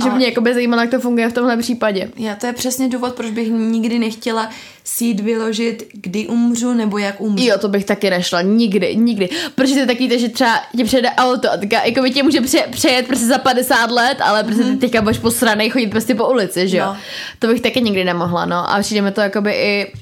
[0.02, 2.10] Že mě jako by zajímalo, jak to funguje v tomhle případě.
[2.16, 4.50] Já to je přesně důvod, proč bych nikdy nechtěla
[4.84, 7.44] si jít vyložit, kdy umřu nebo jak umřu.
[7.44, 8.42] Jo, to bych taky nešla.
[8.42, 9.28] Nikdy, nikdy.
[9.54, 12.66] Protože to taky, že třeba tě přijede auto a teďka, jako by tě může pře-
[12.70, 14.70] přejet prostě za 50 let, ale prostě mm.
[14.70, 16.84] ty teďka budeš posranej chodit prostě po ulici, že jo.
[16.86, 16.96] No.
[17.38, 18.70] To bych taky nikdy nemohla, no.
[18.70, 19.92] A přijde mi to jako by i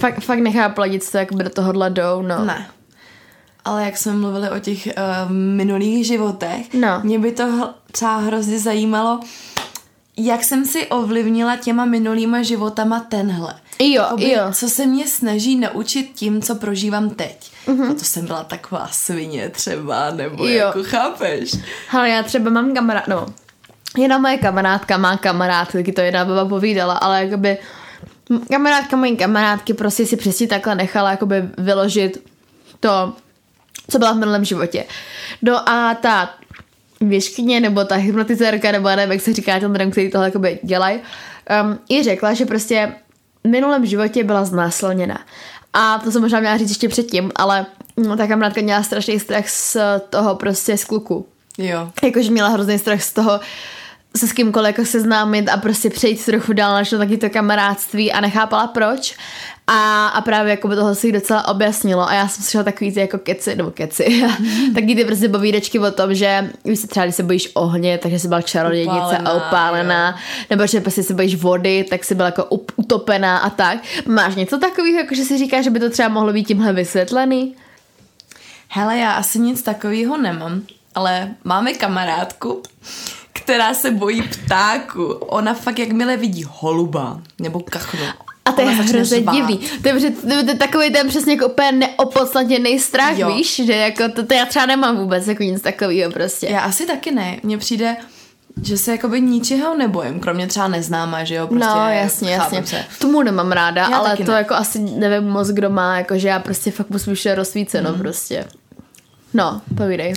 [0.00, 2.44] fakt, fakt nechápu lidi, co jakoby do tohohle jdou, no.
[2.44, 2.66] Ne.
[3.64, 7.00] Ale jak jsme mluvili o těch uh, minulých životech, no.
[7.02, 9.20] mě by to třeba hrozně zajímalo,
[10.16, 13.54] jak jsem si ovlivnila těma minulýma životama tenhle.
[13.78, 14.42] Jo, Jakoby, jo.
[14.52, 17.50] Co se mě snaží naučit tím, co prožívám teď.
[17.66, 17.90] Mm-hmm.
[17.90, 20.52] A to jsem byla taková svině třeba, nebo jo.
[20.52, 21.54] jako chápeš.
[21.90, 23.26] Ale já třeba mám kamarád, no,
[23.98, 27.58] jedna moje kamarádka má kamarád, taky to jedna baba povídala, ale jakoby
[28.50, 32.30] kamarádka mojí kamarádky prostě si přesně takhle nechala jakoby vyložit
[32.80, 33.12] to,
[33.90, 34.84] co byla v minulém životě.
[35.42, 36.34] No a ta
[37.00, 41.00] věškyně nebo ta hypnotizérka, nebo nevím, jak se říká těm lidem, kteří tohle jakoby dělají,
[41.62, 42.92] um, i řekla, že prostě
[43.44, 45.18] v minulém životě byla znásilněna.
[45.72, 47.66] A to jsem možná měla říct ještě předtím, ale
[47.96, 49.76] no, ta kamarádka měla strašný strach z
[50.10, 51.26] toho prostě z kluku.
[51.58, 51.90] Jo.
[52.02, 53.40] Jakože měla hrozný strach z toho,
[54.16, 58.20] se s kýmkoliv jako seznámit a prostě přejít trochu dál na taky to kamarádství a
[58.20, 59.16] nechápala proč.
[59.66, 63.00] A, a právě jako by toho si docela objasnilo a já jsem slyšela takový ty
[63.00, 64.24] jako keci, nebo keci,
[64.74, 68.18] taky ty prostě povídečky o tom, že víš se třeba, když se bojíš ohně, takže
[68.18, 70.44] jsi byla čarodějnice upálená, a upálená, jo.
[70.50, 72.44] nebo že prostě se bojíš vody, tak jsi byla jako
[72.76, 73.78] utopená a tak.
[74.06, 77.54] Máš něco takového, jako že si říkáš, že by to třeba mohlo být tímhle vysvětlený?
[78.68, 80.62] Hele, já asi nic takového nemám,
[80.94, 82.62] ale máme kamarádku,
[83.32, 85.04] která se bojí ptáku.
[85.12, 88.00] Ona fakt jakmile vidí holuba nebo kachnu.
[88.44, 89.60] A to je hrozně divný.
[89.82, 93.34] To je, to, je takový ten přesně jako úplně neopodstatněný strach, jo.
[93.34, 93.62] víš?
[93.64, 96.46] Že jako to, to, já třeba nemám vůbec jako nic takového prostě.
[96.46, 97.40] Já asi taky ne.
[97.42, 97.96] Mně přijde,
[98.62, 101.46] že se jakoby ničeho nebojím, kromě třeba neznáma, že jo?
[101.46, 102.66] Prostě no, jasně, jasně.
[102.66, 102.84] Se.
[102.98, 104.38] Tomu nemám ráda, já ale to ne.
[104.38, 107.98] jako asi nevím moc, kdo má, jako že já prostě fakt musím vše rozsvíceno mm.
[107.98, 108.44] prostě.
[109.34, 110.14] No, povídej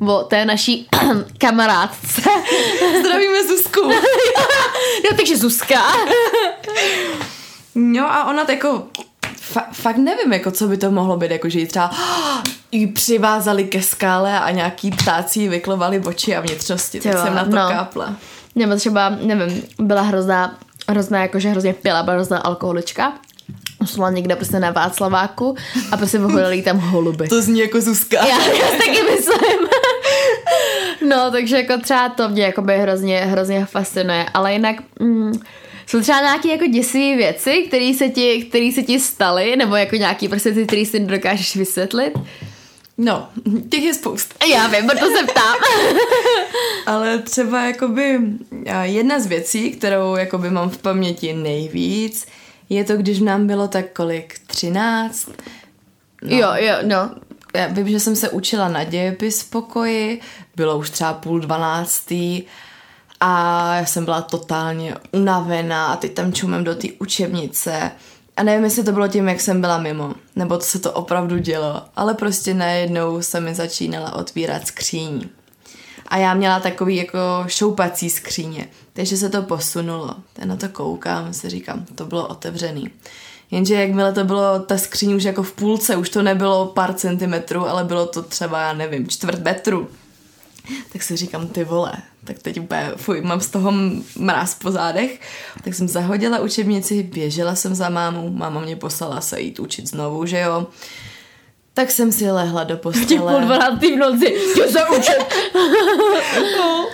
[0.00, 0.88] o té naší
[1.38, 2.22] kamarádce.
[3.00, 3.80] Zdravíme Zuzku.
[5.04, 5.82] jo, takže Zuzka.
[7.76, 8.86] no a ona jako
[9.54, 11.90] fa- fakt nevím, jako co by to mohlo být, jako že jí třeba
[12.72, 17.50] jí přivázali ke skále a nějaký ptáci vyklovali oči a vnitřnosti, tak jsem na to
[17.50, 17.68] no.
[17.68, 18.14] kápla.
[18.54, 20.58] Nebo třeba, nevím, byla hrozná,
[20.88, 23.12] hrozná, jakože hrozně pila, byla hrozná alkoholička
[23.84, 25.56] šla někde prostě na Václaváku
[25.92, 27.28] a prostě vyhodili tam holuby.
[27.36, 28.26] To zní jako Zuzka.
[28.26, 29.68] Já, já taky myslím.
[31.08, 34.76] no, takže jako třeba to mě jako by hrozně, hrozně fascinuje, ale jinak...
[35.00, 35.32] Mm,
[35.86, 39.96] jsou třeba nějaké jako děsivé věci, které se, ti, který se ti staly, nebo jako
[39.96, 42.12] nějaký prostě ty, který si nedokážeš vysvětlit?
[42.98, 43.28] No,
[43.70, 44.34] těch je spousta.
[44.52, 45.56] Já vím, proto se ptám.
[46.86, 48.20] Ale třeba jakoby
[48.82, 52.26] jedna z věcí, kterou jakoby mám v paměti nejvíc,
[52.68, 54.38] je to, když nám bylo tak kolik?
[54.46, 55.28] Třináct?
[56.22, 56.36] No.
[56.36, 57.10] Jo, jo, no.
[57.54, 60.20] Já vím, že jsem se učila na dějepis pokoji,
[60.56, 62.42] bylo už třeba půl dvanáctý
[63.20, 67.90] a já jsem byla totálně unavená a teď tam čumem do té učebnice
[68.36, 71.38] a nevím, jestli to bylo tím, jak jsem byla mimo, nebo to se to opravdu
[71.38, 75.28] dělo, ale prostě najednou se mi začínala otvírat skříň.
[76.08, 80.14] A já měla takový jako šoupací skříně, takže se to posunulo.
[80.32, 82.90] Teď na to koukám, si říkám, to bylo otevřený.
[83.50, 87.68] Jenže jakmile to bylo, ta skříň už jako v půlce, už to nebylo pár centimetrů,
[87.68, 89.88] ale bylo to třeba, já nevím, čtvrt metru.
[90.92, 91.92] Tak si říkám, ty vole,
[92.24, 93.72] tak teď úplně, fuj, mám z toho
[94.18, 95.20] mráz po zádech.
[95.64, 100.26] Tak jsem zahodila učebnici, běžela jsem za mámou, máma mě poslala se jít učit znovu,
[100.26, 100.66] že jo.
[101.74, 103.06] Tak jsem si lehla do postele.
[103.06, 105.18] Těch půl dvanáctý v noci, chtěl jsem učit.
[106.58, 106.88] no,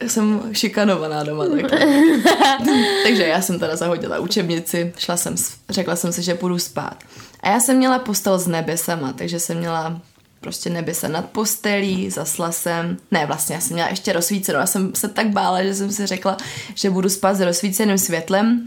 [0.06, 1.44] jsem šikanovaná doma.
[1.46, 1.70] Tak.
[3.04, 5.34] Takže já jsem teda zahodila učebnici, šla jsem,
[5.68, 7.04] řekla jsem si, že půjdu spát.
[7.40, 10.00] A já jsem měla postel s nebesama, takže jsem měla
[10.48, 14.94] prostě nebesa nad postelí, zasla jsem, ne vlastně, já jsem měla ještě rozsvícenou, já jsem
[14.94, 16.36] se tak bála, že jsem si řekla,
[16.74, 18.64] že budu spát s rozsvíceným světlem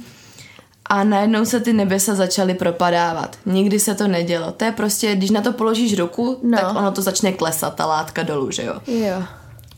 [0.86, 3.38] a najednou se ty nebesa začaly propadávat.
[3.46, 4.52] Nikdy se to nedělo.
[4.52, 6.58] To je prostě, když na to položíš ruku, no.
[6.58, 8.82] tak ono to začne klesat, ta látka dolů, že jo?
[8.88, 9.24] Jo.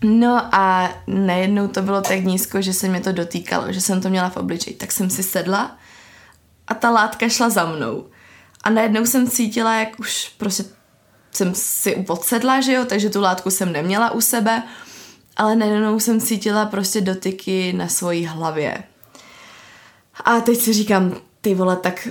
[0.04, 4.10] No a najednou to bylo tak nízko, že se mě to dotýkalo, že jsem to
[4.10, 4.76] měla v obličeji.
[4.76, 5.78] Tak jsem si sedla
[6.68, 8.06] a ta látka šla za mnou.
[8.64, 10.64] A najednou jsem cítila, jak už prostě
[11.34, 14.64] jsem si odsedla, že jo, takže tu látku jsem neměla u sebe,
[15.38, 18.84] ale najednou jsem cítila prostě dotyky na svojí hlavě.
[20.26, 22.08] A teď si říkám, ty vole, tak,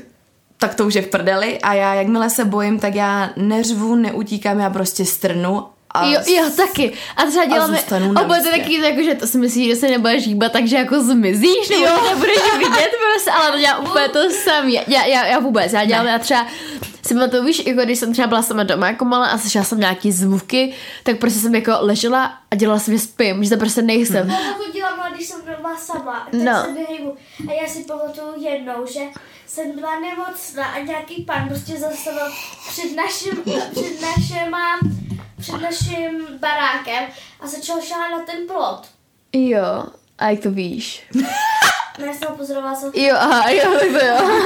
[0.56, 4.61] tak to už je v prdeli a já jakmile se bojím, tak já neřvu, neutíkám,
[4.61, 6.92] já prostě strnu a jo, jo, taky.
[7.16, 7.78] A třeba děláme,
[8.16, 11.00] a bude to taky jako, že to si myslíš, že se nebudeš hýbat, takže jako
[11.00, 12.02] zmizíš, nebo jo.
[12.11, 14.72] nebudeš vidět prostě, ale to dělám úplně to samé.
[14.72, 16.11] Já, já, já, vůbec, já dělám, ne.
[16.11, 16.46] já třeba
[17.07, 19.81] si to víš, jako když jsem třeba byla sama doma jako malá a slyšela jsem
[19.81, 23.83] nějaký zvuky, tak prostě jsem jako ležela a dělala jsem, že spím, že to prostě
[23.83, 24.28] nejsem.
[24.28, 26.64] No, to dělám, když jsem byla sama, tak no.
[26.64, 27.16] se vyhejbu.
[27.48, 29.00] A já si pamatuju jednou, že
[29.46, 32.33] jsem byla nemocná a nějaký pan prostě zastavil
[32.70, 34.78] před naším, před našima
[35.42, 37.05] před naším barákem
[37.40, 38.88] a začal šáhat na ten plot.
[39.33, 39.85] Jo,
[40.18, 41.07] a jak to víš?
[41.98, 44.16] No, já jsem ho pozorovala Jo, aha, jo, tak to jo.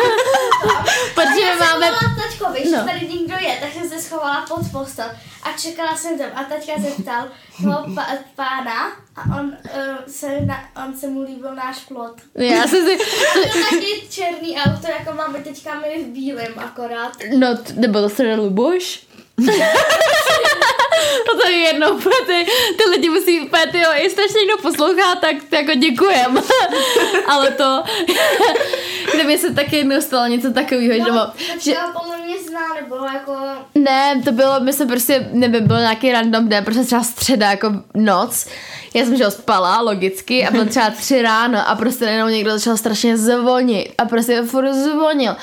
[1.14, 1.90] Protože máme...
[1.90, 2.84] taťko, víš, no.
[2.84, 5.10] tady nikdo je, tak jsem se schovala pod postel
[5.42, 7.28] a čekala jsem tam a taťka se ptal
[7.62, 7.86] toho
[8.34, 12.20] pána a on, uh, se, na, on se mu líbil náš plot.
[12.34, 12.98] Já jsem si...
[13.52, 17.12] To taky černý auto, jako máme teďka my v bílém akorát.
[17.38, 19.05] No, nebo to se Luboš?
[19.38, 19.52] No
[21.40, 22.46] to je jedno, ty,
[22.78, 26.38] ty lidi musí, ty jo, jestli ještě někdo poslouchá, tak jako děkujem.
[27.26, 27.82] Ale to,
[29.14, 31.20] kdyby se taky jednou stalo něco takového, no, že, nebo,
[31.60, 31.74] že...
[31.92, 33.32] podle mě zná, nebo jako...
[33.74, 37.72] Ne, to bylo, my jsme prostě, nevím, byl nějaký random den, prostě třeba středa, jako
[37.94, 38.46] noc.
[38.94, 42.76] Já jsem, že spala, logicky, a bylo třeba tři ráno a prostě najednou někdo začal
[42.76, 45.36] strašně zvonit a prostě furt zvonil.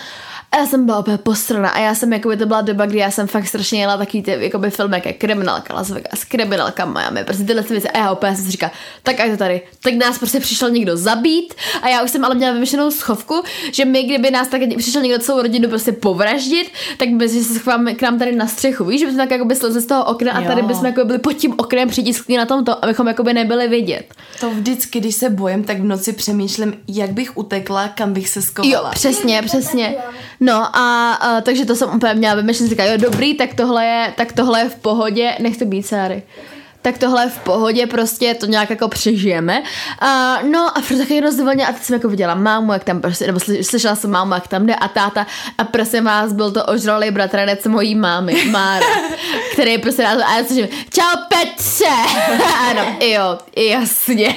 [0.53, 2.97] A já jsem byla úplně postrana a já jsem, jako by to byla doba, kdy
[2.97, 7.23] já jsem fakt strašně jela takový ty jakoby filmy, jako kriminálka Las Vegas, kriminálka Miami,
[7.23, 7.89] prostě tyhle věci.
[7.89, 8.71] A já úplně jsem si říkala,
[9.03, 12.35] tak a to tady, tak nás prostě přišel někdo zabít a já už jsem ale
[12.35, 17.09] měla vymyšlenou schovku, že my, kdyby nás tak přišel někdo celou rodinu prostě povraždit, tak
[17.09, 19.81] by se schováme k nám tady na střechu, víš, že bychom tak jako by slezli
[19.81, 23.07] z toho okna a tady bychom jako byli pod tím oknem přitiskli na tomto, abychom
[23.07, 24.13] jako by nebyli vidět.
[24.39, 28.41] To vždycky, když se bojím, tak v noci přemýšlím, jak bych utekla, kam bych se
[28.41, 28.87] skovala.
[28.87, 29.95] Jo, přesně, přesně.
[30.43, 34.13] No a, a takže to jsem úplně měla vymyšlet, říká, jo dobrý, tak tohle je,
[34.17, 36.23] tak tohle je v pohodě, nech to být, Sáry
[36.83, 39.61] tak tohle je v pohodě, prostě to nějak jako přežijeme.
[39.61, 43.27] Uh, no a furt taky rozdvolně a teď jsem jako viděla mámu, jak tam prostě,
[43.27, 47.11] nebo slyšela jsem mámu, jak tam jde a táta a prosím vás, byl to ožralý
[47.11, 48.85] bratranec mojí mámy, Mára,
[49.53, 51.85] který prostě nás, a já slyším, čau Petře!
[52.69, 53.37] ano, jo,
[53.71, 54.35] jasně.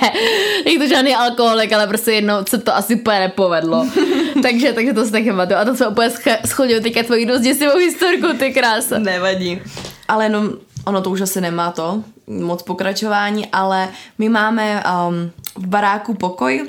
[0.66, 3.86] Je to žádný alkoholik, ale prostě jednou se to asi úplně nepovedlo.
[4.42, 6.10] takže, takže to se taky A to se úplně
[6.46, 8.98] schodil teďka tvojí dost děsivou historku, ty krása.
[8.98, 9.62] Nevadí.
[10.08, 10.52] Ale jenom
[10.86, 16.66] ono to už asi nemá to, moc pokračování, ale my máme um, v baráku pokoj,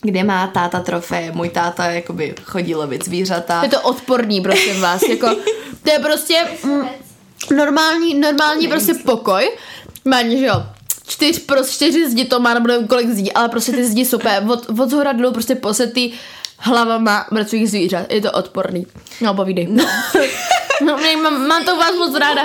[0.00, 1.32] kde má táta trofeje.
[1.32, 3.62] Můj táta jakoby chodí lovit zvířata.
[3.62, 5.02] Je to odporný, prosím vás.
[5.02, 5.28] jako,
[5.82, 6.88] to je prostě mm,
[7.56, 9.50] normální, normální prostě pokoj.
[10.04, 10.62] Má, že jo,
[11.06, 14.18] čtyř, pro čtyři zdi to má, nebo nevím kolik zdí, ale prostě ty zdi jsou
[14.48, 16.12] od, od zhora dolů prostě posetý
[16.58, 18.12] hlavama mrtvých zvířat.
[18.12, 18.86] Je to odporný.
[19.20, 19.66] No, povídej.
[19.70, 19.84] No,
[20.86, 22.42] no mám, mám to vás moc ráda.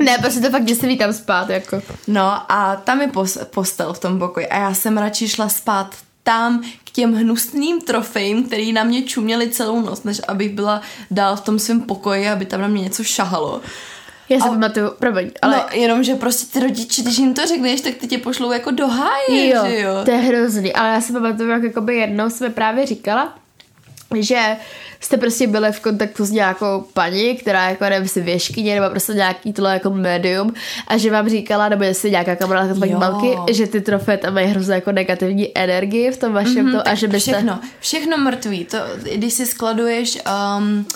[0.00, 1.82] Ne, prostě to fakt, že se vítám spát, jako.
[2.06, 3.10] No a tam je
[3.50, 8.44] postel v tom pokoji a já jsem radši šla spát tam k těm hnusným trofejím,
[8.44, 10.80] který na mě čuměli celou noc, než abych byla
[11.10, 13.60] dál v tom svém pokoji, aby tam na mě něco šahalo.
[14.28, 15.56] Já se pamatuju, promiň, ale...
[15.56, 18.70] No, jenom, že prostě ty rodiče, když jim to řekneš, tak ty tě pošlou jako
[18.70, 19.92] do háje, jo, že jo?
[20.04, 23.34] to je hrozný, ale já se pamatuju, jak jakoby jednou jsme právě říkala,
[24.20, 24.56] že
[25.00, 29.12] jste prostě byli v kontaktu s nějakou paní, která jako nevím, si věškyně nebo prostě
[29.12, 30.54] nějaký tohle jako médium
[30.88, 34.34] a že vám říkala, nebo jestli nějaká kamarádka z paní Malky, že ty trofé tam
[34.34, 37.32] mají hrozně jako negativní energii v tom vašem mm-hmm, to, a že byste...
[37.32, 38.64] Všechno, všechno mrtvý.
[38.64, 38.78] To,
[39.14, 40.18] když si skladuješ
[40.58, 40.86] um,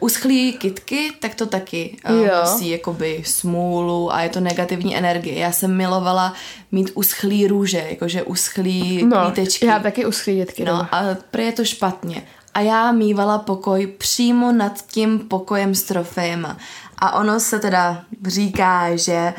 [0.00, 1.96] uschlý kitky, tak to taky
[2.40, 5.38] musí jakoby smůlu a je to negativní energie.
[5.38, 6.34] Já jsem milovala
[6.72, 9.66] mít uschlý růže, jakože uschlý no, kvítečky.
[9.66, 10.64] já taky uschlý dětky.
[10.64, 12.22] No a prý je to špatně.
[12.54, 16.56] A já mývala pokoj přímo nad tím pokojem s trofejema.
[16.98, 19.34] A ono se teda říká, že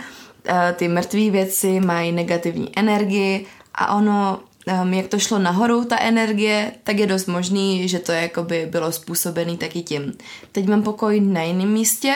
[0.50, 3.46] uh, ty mrtvé věci mají negativní energii
[3.76, 4.40] a ono
[4.84, 8.92] um, jak to šlo nahoru, ta energie, tak je dost možný, že to jakoby bylo
[8.92, 10.14] způsobený taky tím.
[10.52, 12.16] Teď mám pokoj na jiném místě,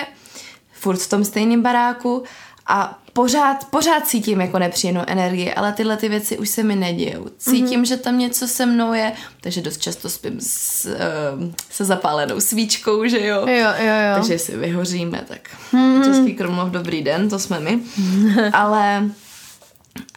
[0.72, 2.24] furt v tom stejném baráku
[2.68, 7.26] a pořád, pořád cítím jako nepříjemnou energii, ale tyhle ty věci už se mi nedějou.
[7.38, 7.86] Cítím, mm-hmm.
[7.86, 13.07] že tam něco se mnou je, takže dost často spím s, uh, se zapálenou svíčkou,
[13.07, 13.47] že jo?
[13.47, 14.16] Jo, jo, jo.
[14.16, 16.03] Takže si vyhoříme, tak mm-hmm.
[16.03, 17.80] Český Krumlov, dobrý den, to jsme my.
[18.53, 19.09] ale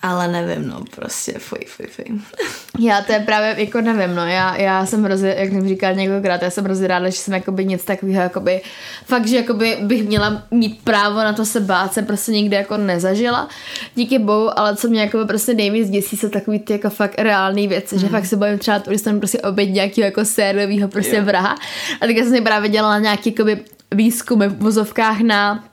[0.02, 2.04] ale nevím, no, prostě fuj, fuj, fuj.
[2.78, 6.42] Já to je právě, jako nevím, no, já, já jsem hrozně, jak jsem říkal několikrát,
[6.42, 8.60] já jsem hrozně ráda, že jsem jakoby nic takového, jakoby,
[9.04, 12.76] fakt, že jakoby bych měla mít právo na to se bát, jsem prostě nikdy jako
[12.76, 13.48] nezažila,
[13.94, 17.68] díky bohu, ale co mě jakoby prostě nejvíc děsí, jsou takový ty jako fakt reální
[17.68, 18.00] věci, mm.
[18.00, 21.26] že fakt se bojím třeba, když jsem prostě oběť nějakého jako sériového prostě yeah.
[21.26, 21.54] vraha
[22.00, 23.60] a tak jsem si právě dělala nějaký jakoby
[23.94, 25.64] výzkumy v vozovkách na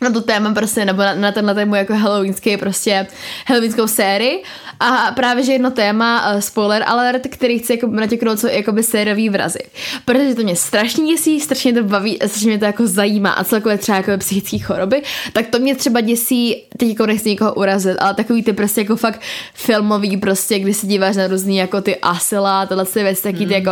[0.00, 3.06] na to téma prostě, nebo na, na tenhle tému jako halloweenský prostě
[3.46, 4.42] halloweenskou sérii
[4.80, 9.28] a právě, že jedno téma, uh, spoiler alert, který chci jako natěknout, co jakoby sériový
[9.28, 9.58] vrazy.
[10.04, 13.78] Protože to mě strašně děsí, strašně to baví, strašně mě to jako zajímá a celkově
[13.78, 18.14] třeba jako psychické choroby, tak to mě třeba děsí, teď jako nechci nikoho urazit, ale
[18.14, 19.20] takový ty prostě jako fakt
[19.54, 23.52] filmový prostě, kdy se díváš na různý jako ty asila, tohle věci, taky ty hmm.
[23.52, 23.70] jako,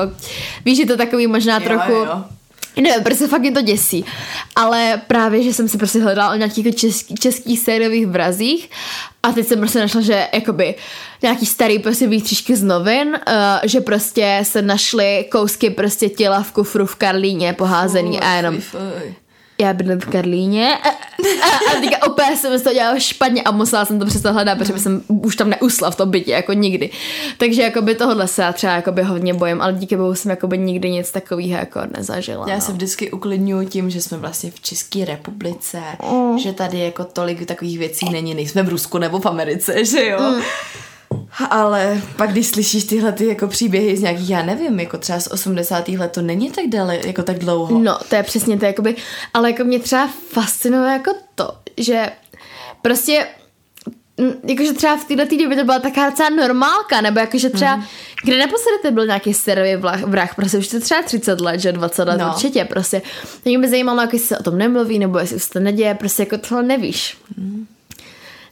[0.65, 2.25] víš, že to takový možná jo, trochu, jo
[2.81, 4.05] Nevím, prostě fakt mě to děsí.
[4.57, 8.71] Ale právě, že jsem si prostě hledala o nějakých jako český, českých sériových vrazích
[9.23, 10.75] a teď jsem prostě našla, že jakoby
[11.23, 13.15] nějaký starý prostě výtřížky z novin, uh,
[13.63, 18.61] že prostě se našly kousky prostě těla v kufru v Karlíně poházený Fuj, a jenom...
[18.61, 19.26] Fuj, fuj
[19.59, 23.85] já bydlím v Karlíně a, a, a teďka opět jsem to dělala špatně a musela
[23.85, 26.91] jsem to přestat hledat, protože jsem už tam neusla v tom bytě, jako nikdy.
[27.39, 30.31] Takže jako by tohle se já třeba jako by hodně bojím, ale díky bohu jsem
[30.31, 32.49] jako by nikdy nic takového jako nezažila.
[32.49, 32.61] Já no.
[32.61, 35.83] se vždycky uklidňuji tím, že jsme vlastně v České republice,
[36.13, 36.39] mm.
[36.39, 40.21] že tady jako tolik takových věcí není, nejsme v Rusku nebo v Americe, že jo.
[40.21, 40.43] Mm.
[41.51, 45.27] Ale pak, když slyšíš tyhle ty jako příběhy z nějakých, já nevím, jako třeba z
[45.27, 45.89] 80.
[45.89, 47.79] let, to není tak dále, jako tak dlouho.
[47.79, 48.97] No, to je přesně to, jakoby,
[49.35, 52.13] ale jako mě třeba fascinuje jako to, že
[52.83, 53.27] prostě
[54.49, 57.85] jakože třeba v této době to byla taková docela normálka, nebo jakože třeba, mm.
[58.25, 62.09] kde naposledy to byl nějaký sterový vrah, prostě už to třeba 30 let, že 20
[62.09, 62.29] let no.
[62.29, 63.03] určitě, prostě.
[63.45, 66.39] Mě by zajímalo, jak se o tom nemluví, nebo jestli se to neděje, prostě jako
[66.39, 67.17] tohle nevíš.
[67.37, 67.67] Mm.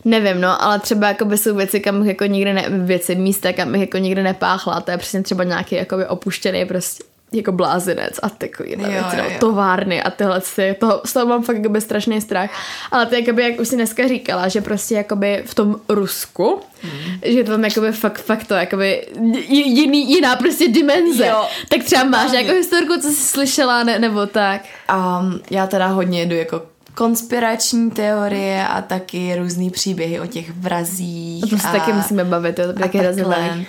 [0.05, 3.73] Nevím, no, ale třeba jako by jsou věci, kam jako nikdy ne, věci, místa, kam
[3.73, 7.05] bych jako nikdy nepáchla, to je přesně třeba nějaký jakoby opuštěný prostě
[7.37, 11.57] jako blázinec a takový věci, no, továrny a tyhle si, toho, z toho mám fakt
[11.57, 12.51] jakoby strašný strach.
[12.91, 16.91] Ale to jakoby, jak už si dneska říkala, že prostě jakoby v tom Rusku, mm.
[17.25, 19.07] že to tam jakoby fakt, fakt to jakoby
[19.49, 21.27] jiný, jiná prostě dimenze.
[21.27, 21.45] Jo.
[21.69, 24.61] Tak třeba máš nějakou historku, co jsi slyšela, ne, nebo tak?
[24.95, 26.63] Um, já teda hodně jdu jako
[26.95, 31.51] konspirační teorie a taky různý příběhy o těch vrazích.
[31.51, 33.67] To se taky musíme bavit, to je taky hrozně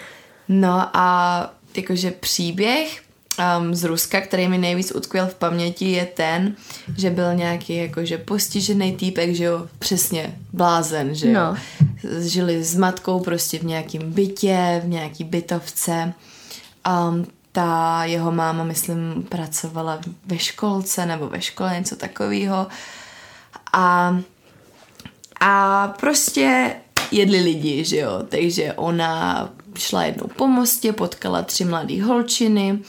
[0.48, 3.02] No a jakože příběh
[3.60, 6.56] um, z Ruska, který mi nejvíc utkvěl v paměti, je ten,
[6.98, 11.34] že byl nějaký jakože postižený týpek, že jo, přesně blázen, že jo.
[11.34, 11.58] No.
[12.22, 16.14] Žili s matkou prostě v nějakém bytě, v nějaký bytovce.
[17.10, 22.68] Um, ta jeho máma, myslím, pracovala ve školce nebo ve škole, něco takového.
[23.78, 24.18] A,
[25.40, 26.76] a prostě
[27.12, 32.80] jedli lidi, že jo, takže ona šla jednou po mostě, potkala tři mladé holčiny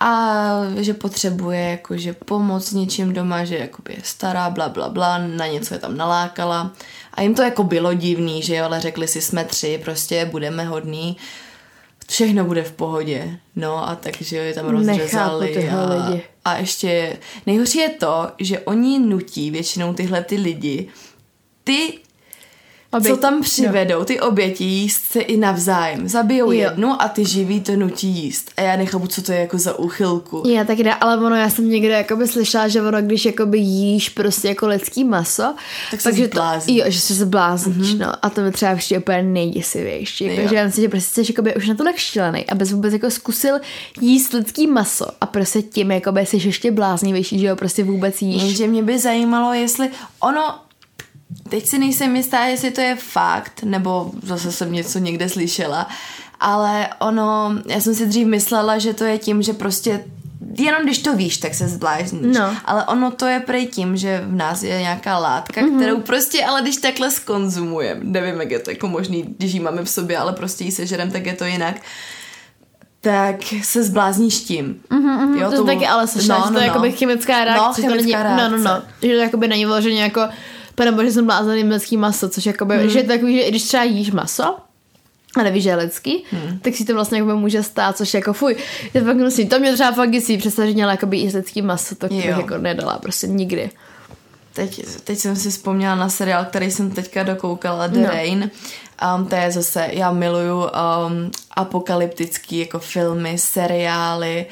[0.00, 5.18] a že potřebuje jakože pomoc s něčím doma, že jakoby je stará, bla, bla, bla,
[5.18, 6.72] na něco je tam nalákala
[7.14, 10.64] a jim to jako bylo divný, že jo, ale řekli si jsme tři, prostě budeme
[10.64, 11.16] hodný,
[12.08, 13.38] všechno bude v pohodě.
[13.56, 15.68] No a takže je tam rozřezali.
[15.70, 16.22] A, lidi.
[16.44, 20.88] A ještě nejhorší je to, že oni nutí většinou tyhle ty lidi
[21.64, 21.98] ty
[23.06, 26.08] co tam přivedou, ty oběti jíst se i navzájem.
[26.08, 26.60] Zabijou Jo.
[26.60, 28.50] jednu a ty živí to nutí jíst.
[28.56, 30.42] A já nechápu, co to je jako za úchylku.
[30.46, 34.08] Já taky ne, ale ono, já jsem někde jakoby slyšela, že ono, když jakoby jíš
[34.08, 35.54] prostě jako lidský maso,
[35.90, 36.78] Tak se to, zblázníš.
[36.78, 37.98] jo, že se zblázníš, mm-hmm.
[37.98, 38.12] no.
[38.22, 40.24] A to mi třeba přijde úplně nejděsivější.
[40.24, 40.48] Jako, Jo.
[40.48, 43.54] že já myslím, že prostě jsi jakoby už natolik šílený, abys vůbec jako zkusil
[44.00, 48.42] jíst lidský maso a prostě tím jakoby jsi ještě bláznivější, že jo, prostě vůbec jíš.
[48.42, 50.54] Jenže mě by zajímalo, jestli ono,
[51.48, 55.88] teď si nejsem jistá, jestli to je fakt, nebo zase jsem něco někde slyšela,
[56.40, 60.04] ale ono, já jsem si dřív myslela, že to je tím, že prostě
[60.58, 62.36] jenom když to víš, tak se zblázníš.
[62.36, 62.56] No.
[62.64, 65.70] Ale ono to je prej tím, že v nás je nějaká látka, Mhm.
[65.70, 65.76] mm-hmm.
[65.76, 69.82] kterou prostě, ale když takhle skonzumujeme, nevím, jak je to jako možný, když ji máme
[69.84, 71.74] v sobě, ale prostě ji sežerem, tak je to jinak,
[73.00, 74.80] tak se zblázníš tím.
[74.90, 77.82] Mm-hmm, Jo, to, to taky ale slyšela, no, že to je jakoby chemická reakce.
[77.82, 78.64] No, že to není, chemická No, no, no.
[78.64, 78.88] reakce.
[79.02, 80.20] Že to jakoby není vyloženě jako
[80.84, 82.84] nebo že jsem blázený lidský maso, což jakoby, Hmm.
[82.84, 82.90] mm.
[82.90, 84.56] že je to takový, že i když třeba jíš maso,
[85.36, 86.58] a nevíš, že je lidský, hmm.
[86.58, 88.56] tak si to vlastně jakoby může stát, což je jako fuj,
[88.92, 89.48] to fakt hnusný.
[89.48, 92.58] To mě třeba fakt děsí, představ, že měla jakoby jíst lidský maso, to bych jako
[92.58, 93.70] nedala, prostě nikdy.
[94.52, 98.06] Teď, teď jsem si vzpomněla na seriál, který jsem teďka dokoukala, The No.
[98.08, 98.50] Rain.
[99.16, 104.46] Um, to je zase, já miluju um, apokalyptický jako filmy, seriály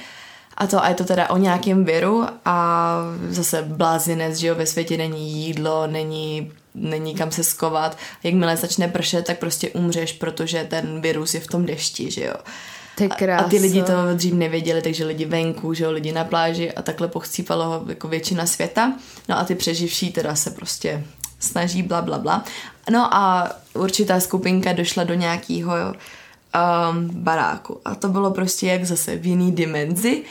[0.58, 2.98] a to, a je to teda o nějakém viru a
[3.28, 7.98] zase blázinec, že jo, ve světě není jídlo, není, není kam se skovat.
[8.22, 12.34] Jakmile začne pršet, tak prostě umřeš, protože ten virus je v tom dešti, že jo.
[12.94, 16.24] Ty A, a ty lidi to dřív nevěděli, takže lidi venku, že jo, lidi na
[16.24, 18.92] pláži a takhle pochcípalo jako většina světa.
[19.28, 21.04] No a ty přeživší teda se prostě
[21.38, 22.44] snaží bla bla bla.
[22.90, 29.16] No a určitá skupinka došla do nějakého um, baráku a to bylo prostě jak zase
[29.16, 30.22] v jiný dimenzi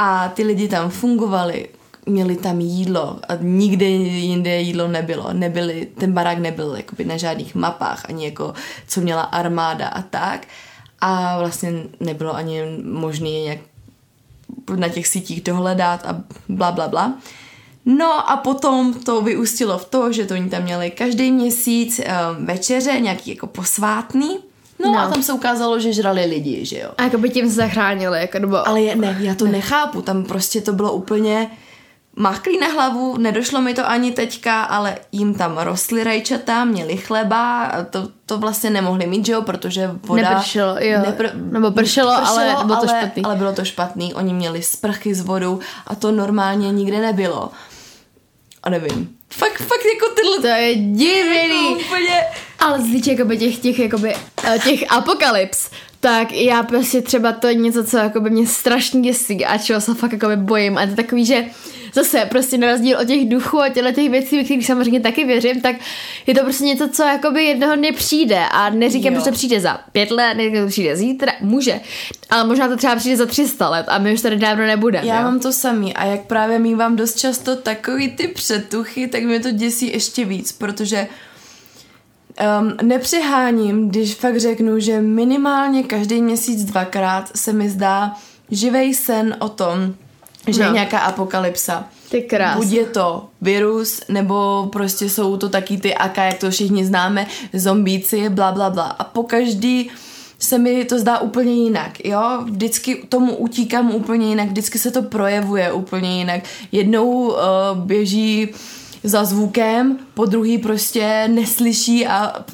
[0.00, 1.68] a ty lidi tam fungovali,
[2.06, 5.32] měli tam jídlo a nikde jinde jídlo nebylo.
[5.32, 8.54] Nebyli, ten barák nebyl jakoby na žádných mapách, ani jako
[8.88, 10.46] co měla armáda a tak.
[11.00, 13.58] A vlastně nebylo ani možné nějak
[14.76, 17.14] na těch sítích dohledat a bla, bla, bla.
[17.84, 22.46] No a potom to vyústilo v to, že to oni tam měli každý měsíc um,
[22.46, 24.38] večeře, nějaký jako posvátný.
[24.78, 24.92] No, No.
[24.92, 26.90] no a tam se ukázalo, že žrali lidi, že jo.
[26.98, 28.68] A jakoby tím se zachránili, jako, nebo...
[28.68, 31.50] Ale je, ne, já to nechápu, tam prostě to bylo úplně
[32.16, 37.64] máchlý na hlavu, nedošlo mi to ani teďka, ale jim tam rostly rajčata, měli chleba,
[37.64, 40.30] a to, to vlastně nemohli mít, že jo, protože voda...
[40.30, 41.00] Nepršelo, jo.
[41.34, 43.22] Nebo pršelo, ale bylo to ale, špatný.
[43.24, 47.50] Ale bylo to špatný, oni měli sprchy s vodou a to normálně nikde nebylo.
[48.68, 49.16] A nevím.
[49.32, 50.40] Fakt, fakt jako tyhle...
[50.40, 51.70] To je divný.
[51.70, 52.24] Jako úplně...
[52.58, 54.14] Ale z jakoby těch, těch, jakoby,
[54.44, 55.70] eh, těch apokalyps,
[56.00, 59.94] tak já prostě třeba to je něco, co jakoby mě strašně děsí a čeho se
[59.94, 60.78] fakt jakoby bojím.
[60.78, 61.44] A to je takový, že
[61.94, 65.24] zase prostě na rozdíl od těch duchů a těchto těch věcí, ve kterých samozřejmě taky
[65.24, 65.76] věřím, tak
[66.26, 69.20] je to prostě něco, co jakoby jednoho dne přijde a neříkám, Jo.
[69.20, 71.80] že to přijde za pět let, neříkám, že to přijde zítra, může,
[72.30, 75.06] ale možná to třeba přijde za 300 let a my už tady dávno nebudeme.
[75.06, 75.22] Já jo?
[75.22, 79.50] mám to samý a jak právě mývám dost často takový ty přetuchy, tak mě to
[79.50, 81.08] děsí ještě víc, protože
[82.60, 88.14] um, nepřeháním, když fakt řeknu, že minimálně každý měsíc dvakrát se mi zdá
[88.50, 89.94] živej sen o tom,
[90.46, 90.66] že No.
[90.66, 91.84] je nějaká apokalypsa.
[92.10, 92.56] Ty krás.
[92.56, 97.26] Buď je to virus, nebo prostě jsou to taky ty aka, jak to všichni známe,
[97.52, 98.84] zombíci, bla, bla, bla.
[98.84, 99.90] A po každý
[100.38, 102.20] se mi to zdá úplně jinak, jo?
[102.44, 106.40] Vždycky tomu utíkám úplně jinak, vždycky se to projevuje úplně jinak.
[106.72, 107.36] Jednou uh,
[107.74, 108.48] běží
[109.08, 112.44] za zvukem, po druhý prostě neslyší a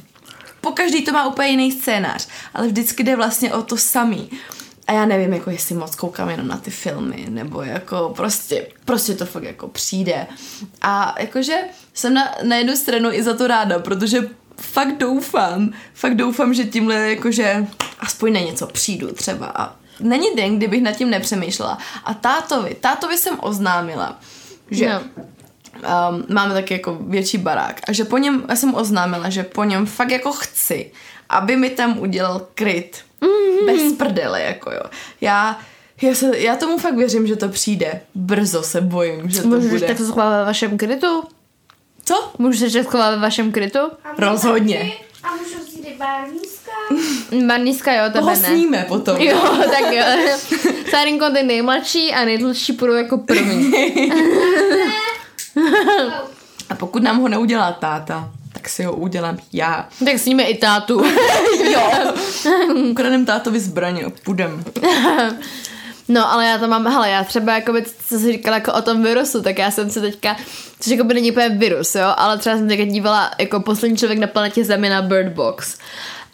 [0.61, 4.31] po každý to má úplně jiný scénář, ale vždycky jde vlastně o to samý.
[4.87, 9.15] A já nevím, jako jestli moc koukám jenom na ty filmy, nebo jako prostě, prostě
[9.15, 10.27] to fakt jako přijde.
[10.83, 11.59] A jakože
[11.95, 14.29] jsem na, na jednu stranu i za to ráda, protože
[14.61, 17.67] fakt doufám, fakt doufám, že tímhle jakože
[18.01, 19.47] aspoň na něco přijdu třeba.
[19.47, 21.79] A není den, kdybych nad tím nepřemýšlela.
[22.05, 24.21] A tátovi, tátovi jsem oznámila,
[24.71, 25.25] že No.
[25.77, 29.65] Um, máme taky jako větší barák a že po něm, já jsem oznámila, že po
[29.65, 30.91] něm fakt jako chci,
[31.29, 32.97] aby mi tam udělal kryt.
[33.21, 33.67] Mm-hmm.
[33.67, 34.81] Bez prdele, jako jo.
[35.21, 35.59] Já,
[36.03, 38.01] já, se, já tomu fakt věřím, že to přijde.
[38.15, 39.87] Brzo se bojím, že to Můžeš bude.
[39.87, 41.23] tak se schovat ve vašem krytu?
[42.05, 42.31] Co?
[42.39, 43.79] Můžeš se schovat ve vašem krytu?
[43.79, 44.79] A můžu Rozhodně.
[44.79, 44.93] taky?
[45.23, 46.71] A můžu jít barnízka?
[47.47, 48.37] Barniska, jo, tebe Toho ne.
[48.37, 49.17] sníme potom.
[49.21, 49.39] Jo,
[49.71, 50.05] tak jo.
[50.91, 53.73] Sárinko, ty nejmladší a nejdlhší půjdou jako první.
[56.71, 59.89] A pokud nám ho neudělá táta, tak si ho udělám já.
[60.05, 61.05] tak sníme i tátu.
[61.73, 62.15] jo.
[62.91, 64.65] Ukradem tátovi zbraně a půjdem.
[66.09, 68.83] No, ale já to mám, hele, já třeba, jako by, co jsi říkala jako o
[68.83, 70.37] tom virusu, tak já jsem se teďka,
[70.81, 74.19] což jako by není úplně virus, jo, ale třeba jsem teďka dívala jako poslední člověk
[74.19, 75.79] na planetě Zemi na Bird Box.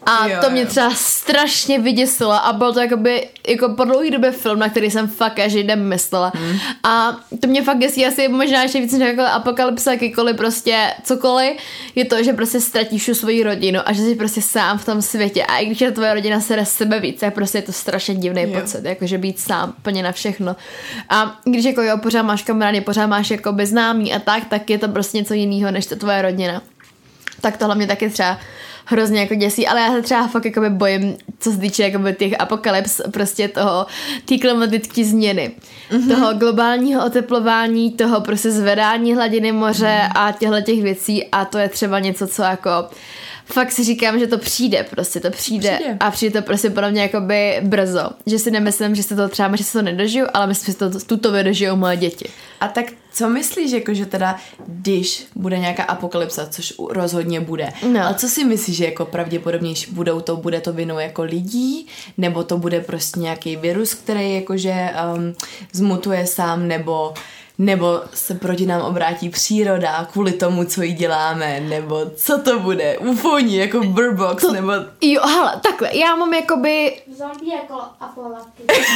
[0.05, 0.67] A jo, to mě jo.
[0.67, 5.07] třeba strašně vyděsilo a byl to jakoby, jako po dlouhé době film, na který jsem
[5.07, 6.31] fakt každý den myslela.
[6.35, 6.57] Hmm.
[6.83, 11.57] A to mě fakt děsí asi možná ještě víc než jako apokalypsa, jakýkoliv prostě cokoliv,
[11.95, 15.01] je to, že prostě ztratíš tu svoji rodinu a že jsi prostě sám v tom
[15.01, 15.45] světě.
[15.45, 18.41] A i když je tvoje rodina sere sebe víc, tak prostě je to strašně divný
[18.41, 18.59] jo.
[18.59, 20.55] pocit, jakože být sám plně na všechno.
[21.09, 24.77] A když jako jo, pořád máš kamarády, pořád máš jako známý a tak, tak je
[24.77, 26.61] to prostě něco jiného než to tvoje rodina.
[27.41, 28.37] Tak tohle mě taky třeba
[28.91, 32.33] hrozně jako děsí, ale já se třeba fakt jakoby bojím, co se týče jakoby těch
[32.39, 33.85] apokalyps, prostě toho,
[34.25, 35.51] té klimatické změny,
[35.91, 36.15] mm-hmm.
[36.15, 40.11] toho globálního oteplování, toho prostě zvedání hladiny moře mm-hmm.
[40.15, 42.69] a těchto těch věcí a to je třeba něco, co jako
[43.45, 45.97] fakt si říkám, že to přijde, prostě to přijde, přijde.
[45.99, 49.55] a přijde to prostě podle mě jakoby brzo, že si nemyslím, že se to třeba,
[49.55, 52.29] že se to nedožiju, ale myslím, že to, tuto vydožijou moje děti.
[52.59, 54.35] A tak co myslíš, jako že teda,
[54.67, 58.05] když bude nějaká apokalypsa, což rozhodně bude, no.
[58.05, 61.87] ale co si myslíš, že jako pravděpodobnější budou to, bude to vinou jako lidí,
[62.17, 65.33] nebo to bude prostě nějaký virus, který jakože um,
[65.73, 67.13] zmutuje sám, nebo
[67.61, 72.97] nebo se proti nám obrátí příroda kvůli tomu, co jí děláme, nebo co to bude,
[72.97, 74.71] ufoní, jako Burbox, to, nebo...
[75.01, 77.01] Jo, hele, takhle, já mám jakoby...
[77.17, 78.93] Zombie jako apolakypsa.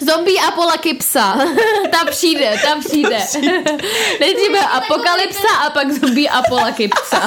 [0.12, 1.38] Zombie apolakypsa.
[1.90, 3.18] ta přijde, ta přijde.
[4.20, 7.18] Nejdříve apokalypsa a pak zombie apolakypsa.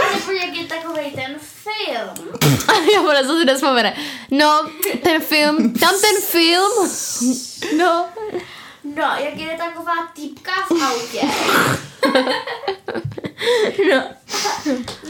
[0.00, 2.38] A nebo jak je takovej ten film.
[2.94, 3.96] Já bude, co si nespomene.
[4.30, 4.70] No,
[5.02, 6.90] ten film, tam ten film,
[7.76, 8.06] no.
[8.84, 11.20] No, jak je taková týpka v autě.
[13.90, 14.02] no.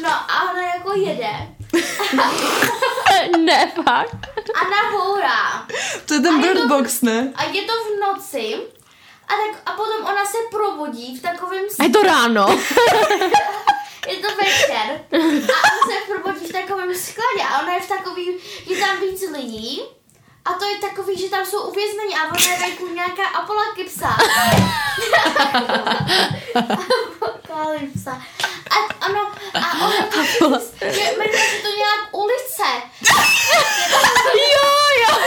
[0.02, 1.32] No a ona jako jede.
[3.38, 4.16] ne, fakt.
[4.54, 5.66] A nahourá.
[6.06, 7.32] To je ten Bird Box, ne?
[7.34, 8.56] A je to v noci.
[9.28, 11.64] A, tak, a potom ona se probudí v takovém...
[11.80, 12.46] A je to ráno.
[14.06, 18.38] je to večer a on se probudí v takovém skladě a ona je v takový,
[18.66, 19.82] je tam víc lidí
[20.44, 24.16] a to je takový, že tam jsou uvězněni a ona je venku nějaká apolakypsa.
[26.54, 28.22] Apokalypsa.
[28.70, 30.24] A ano, a ona to,
[30.80, 32.82] že jmenuje se to nějak ulice.
[34.34, 34.70] jo,
[35.02, 35.18] jo.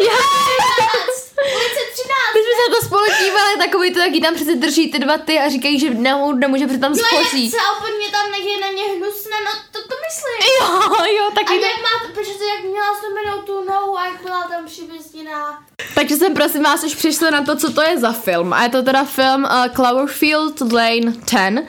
[0.00, 0.53] Já Ulice 13.
[2.70, 5.90] To spolu dívali, takový to, jaký tam přece drží ty dva ty a říkají, že
[5.90, 7.50] nemůže, nemůže přece tam spoří.
[7.50, 10.38] No jak úplně tam nech na ně hnusné, no to, to myslím.
[10.60, 10.68] Jo,
[11.16, 11.52] jo, taky.
[11.52, 15.64] A jak má, protože jak měla znamenou tu nohu a jak byla tam přivězněná.
[15.94, 18.52] Takže jsem prosím vás už přišli na to, co to je za film.
[18.52, 21.64] A je to teda film uh, Cloverfield Lane 10.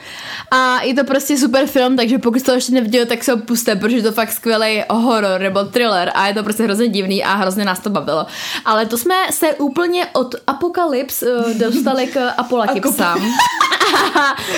[0.51, 3.37] A je to prostě super film, takže pokud jste to ještě neviděli, tak se ho
[3.37, 7.23] puste, protože je to fakt skvělý horor nebo thriller a je to prostě hrozně divný
[7.23, 8.25] a hrozně nás to bavilo.
[8.65, 13.25] Ale to jsme se úplně od Apokalyps uh, dostali k Apolakipsám.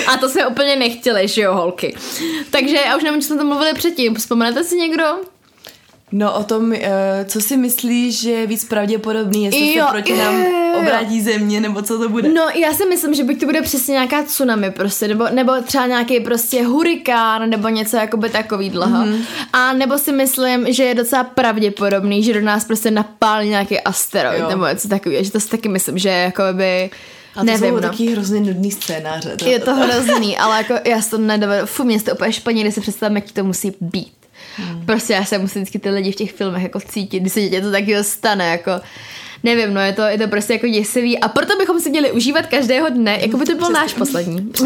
[0.08, 1.96] a to jsme úplně nechtěli, že jo, holky.
[2.50, 4.14] Takže já už nevím, co jsme to mluvili předtím.
[4.14, 5.04] Vzpomenete si někdo?
[6.12, 6.76] No o tom, uh,
[7.24, 10.46] co si myslíš, že je víc pravděpodobný, jestli jo, se proti nám
[10.80, 12.28] obrátí země, nebo co to bude?
[12.28, 15.86] No já si myslím, že buď to bude přesně nějaká tsunami prostě, nebo, nebo třeba
[15.86, 19.04] nějaký prostě hurikán, nebo něco jakoby takový dlouho.
[19.04, 19.24] Mm-hmm.
[19.52, 24.40] A nebo si myslím, že je docela pravděpodobný, že do nás prostě napálí nějaký asteroid,
[24.40, 24.48] jo.
[24.48, 26.90] nebo něco takového, že to si taky myslím, že jakoby...
[27.36, 27.80] A to Nevím, jsou no.
[27.80, 29.36] taky hrozně nudný scénáře.
[29.36, 31.66] To je to hrozný, ale jako já si to nedovedu.
[31.66, 34.17] Fú, mě to úplně špatně, když si představím, jak to musí být.
[34.58, 34.86] Hmm.
[34.86, 37.60] Prostě já se musím vždycky ty lidi v těch filmech jako cítit, když se dětě
[37.60, 38.70] to taky stane, jako
[39.42, 42.46] nevím, no je to, je to prostě jako děsivý a proto bychom si měli užívat
[42.46, 44.52] každého dne, jako by to byl náš poslední.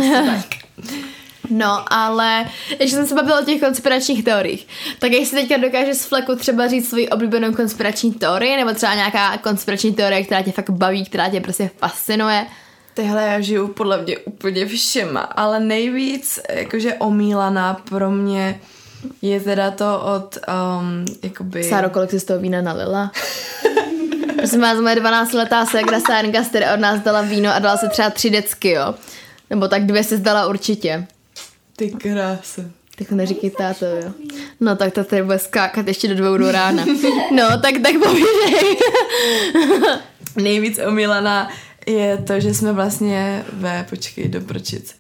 [1.51, 4.67] No, ale ještě jsem se bavila o těch konspiračních teoriích.
[4.99, 9.39] Tak jestli teďka dokážeš z fleku třeba říct svoji oblíbenou konspirační teorii, nebo třeba nějaká
[9.39, 12.47] konspirační teorie, která tě fakt baví, která tě prostě fascinuje.
[12.95, 18.61] Tyhle já žiju podle mě úplně všema, ale nejvíc jakože omílaná pro mě
[19.23, 21.65] je teda to od, um, jakoby...
[21.65, 23.13] Sáro, kolik jsi z toho vína nalila?
[24.37, 26.41] Prosím vás, moje 12-letá segra Sárenka
[26.75, 28.95] od nás dala víno a dala se třeba tři decky, jo.
[29.51, 31.07] Nebo tak dvě si zdala určitě.
[31.77, 32.63] Ty krása.
[32.99, 34.13] Tak neříkej táto, jo.
[34.61, 36.85] No tak to tady bude skákat ještě do dvou do rána.
[37.31, 38.77] No, tak tak povídej.
[40.37, 41.51] Nejvíc omilaná
[41.87, 44.95] je to, že jsme vlastně ve, počkej, do Pročic.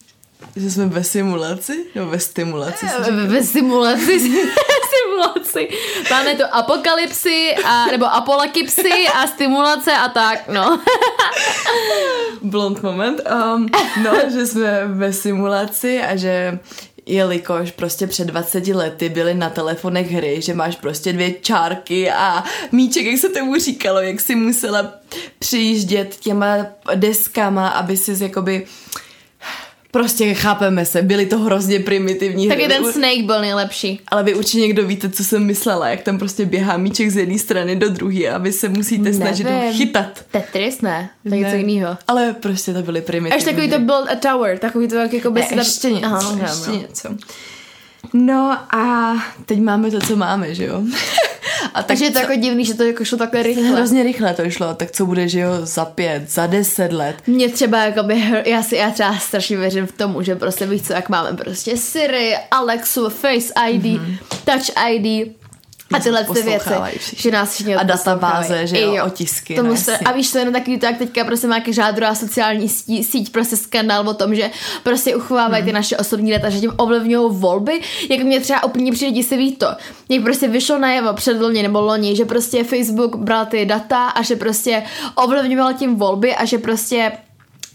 [0.56, 1.86] Že jsme ve simulaci?
[1.94, 2.86] No ve stimulaci.
[3.10, 4.20] Ve, ve simulaci.
[4.92, 5.68] simulaci.
[6.10, 10.80] Máme tu apokalypsy, a, nebo apolakipsy a stimulace a tak, no.
[12.42, 13.20] Blond moment.
[13.54, 13.68] Um,
[14.02, 16.58] no, že jsme ve simulaci a že
[17.06, 22.44] jelikož prostě před 20 lety byly na telefonech hry, že máš prostě dvě čárky a
[22.72, 24.92] míček, jak se tomu říkalo, jak si musela
[25.38, 28.66] přijíždět těma deskama, aby si jakoby
[29.94, 32.74] Prostě chápeme se, byly to hrozně primitivní Taky hry.
[32.74, 34.00] ten Snake byl nejlepší.
[34.08, 37.38] Ale vy určitě někdo víte, co jsem myslela, jak tam prostě běhá míček z jedné
[37.38, 39.72] strany do druhé a vy se musíte snažit ho Nevím.
[39.72, 40.24] chytat.
[40.30, 41.96] Tetris ne, to je něco jiného.
[42.08, 43.78] Ale prostě to byly primitivní Až takový to.
[43.78, 46.76] Build a Tower, takový to jak jako by Ne, ještě něco, Aha, no, ještě no.
[46.76, 47.08] něco.
[48.12, 49.14] No a
[49.46, 50.82] teď máme to, co máme, že jo?
[51.74, 53.62] a tak Takže je to co- jako divný, že to jako šlo takhle rychle.
[53.68, 57.16] Hrozně rychle to šlo, tak co bude, že jo, za pět, za deset let.
[57.26, 60.82] Mě třeba jakoby, hr- já si, já třeba strašně věřím v tomu, že prostě víš
[60.82, 64.16] co, jak máme prostě Siri, Alexu, Face ID, mm-hmm.
[64.44, 65.41] Touch ID
[65.92, 66.70] a tyhle ty věci,
[67.16, 70.42] že nás všichni A databáze, že jo, I otisky, Tomu se, a víš, to je
[70.42, 74.14] jenom takový to, jak teďka prostě má každá druhá sociální síť, síť prostě skandál o
[74.14, 74.50] tom, že
[74.82, 75.66] prostě uchovávají Mhm.
[75.68, 77.80] ty naše osobní data, že tím ovlivňují volby,
[78.10, 79.66] jak mě třeba úplně přijde děsivý to,
[80.08, 84.22] jak prostě vyšlo najevo před loni nebo loni, že prostě Facebook bral ty data a
[84.22, 84.82] že prostě
[85.14, 87.12] ovlivňoval tím volby a že prostě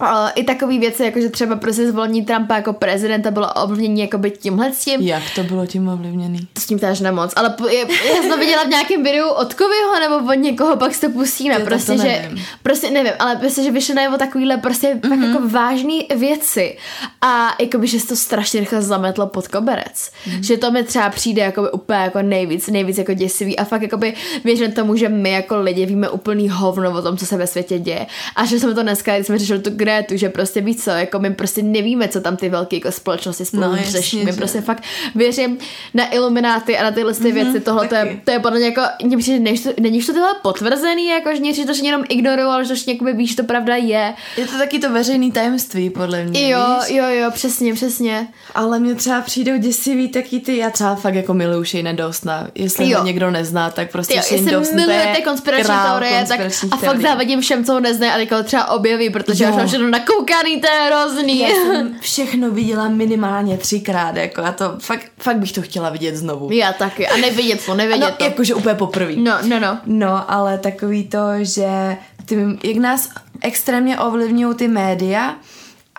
[0.01, 4.31] Uh, I takové věci, jako že třeba prostě zvolení Trumpa jako prezidenta bylo ovlivnění jakoby
[4.31, 5.01] tímhle s tím.
[5.01, 6.47] Jak to bylo tím ovlivněný?
[6.53, 9.27] To s tím táž nemoc, ale po, je, já jsem to viděla v nějakém videu
[9.29, 12.45] od Kovyho nebo od někoho, pak si to pustíme, Jo, prostě, to že, nevím.
[12.63, 15.09] prostě nevím, ale prostě, že vyšly najevo takovýhle prostě mm-hmm.
[15.09, 15.21] Mhm.
[15.21, 16.77] tak jako vážné věci
[17.21, 20.37] a jakoby, že se to strašně rychle zametlo pod koberec, Mhm.
[20.37, 20.45] mm-hmm.
[20.45, 24.13] že to mi třeba přijde jakoby úplně jako nejvíc, nejvíc jako děsivý a fakt jakoby
[24.43, 27.79] věřím tomu, že my jako lidi víme úplný hovno o tom, co se ve světě
[27.79, 30.89] děje a že jsme to dneska, když jsme řešili tu Grétu, že prostě víc co,
[30.89, 34.37] jako my prostě nevíme, co tam ty velké jako společnosti spolu No, řeší, my že-
[34.37, 34.83] prostě fakt
[35.15, 35.57] věřím
[35.93, 38.81] na ilumináty a na tyhle ty věci, tohle to je, to je podle mě jako,
[39.03, 42.85] mně přijde, není to, není to tyhle potvrzený, jako že to že jenom ignorují, že
[42.85, 44.13] to jakoby víš, to pravda je.
[44.37, 46.97] Je to taky to veřejný tajemství, podle mě, Jo, víš?
[46.97, 48.27] jo, jo, přesně, přesně.
[48.55, 52.47] Ale mě třeba přijdou děsivý taky ty, já třeba fakt jako miluju Shane Dostna.
[52.55, 52.99] Jestli Jo.
[52.99, 56.39] ho někdo nezná, tak prostě Ty, Shane Dawson, to milujete konspirační teorie, tak
[56.71, 59.51] a fakt závidím všem, co ho neznají a teďka ho třeba objeví, protože Jo.
[59.77, 61.39] Všechno nakoukaný, to je hrozný.
[61.39, 66.15] Já jsem všechno viděla minimálně třikrát, jako a to fakt, fakt bych to chtěla vidět
[66.15, 66.51] znovu.
[66.51, 68.23] Já taky, a nevidět to, nevidět No, to.
[68.23, 69.15] jakože úplně poprvé.
[69.15, 69.79] No, no, no.
[69.85, 73.09] No, ale takový to, že ty, jak nás
[73.41, 75.35] extrémně ovlivňují ty média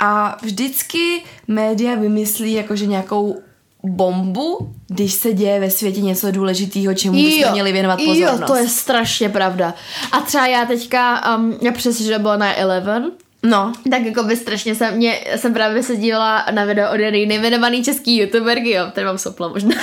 [0.01, 3.39] a vždycky média vymyslí jakože nějakou
[3.83, 8.41] bombu, když se děje ve světě něco důležitého, čemu bychom měli věnovat pozornost.
[8.41, 9.75] Jo, to je strašně pravda.
[10.13, 13.07] A třeba já teďka, um, já přesně, že bylo na 11,
[13.43, 17.27] No, tak jako by strašně jsem, mě, jsem právě se dívala na video od jedné
[17.27, 19.75] nejmenovaný český youtuberky, jo, tady mám sopla možná.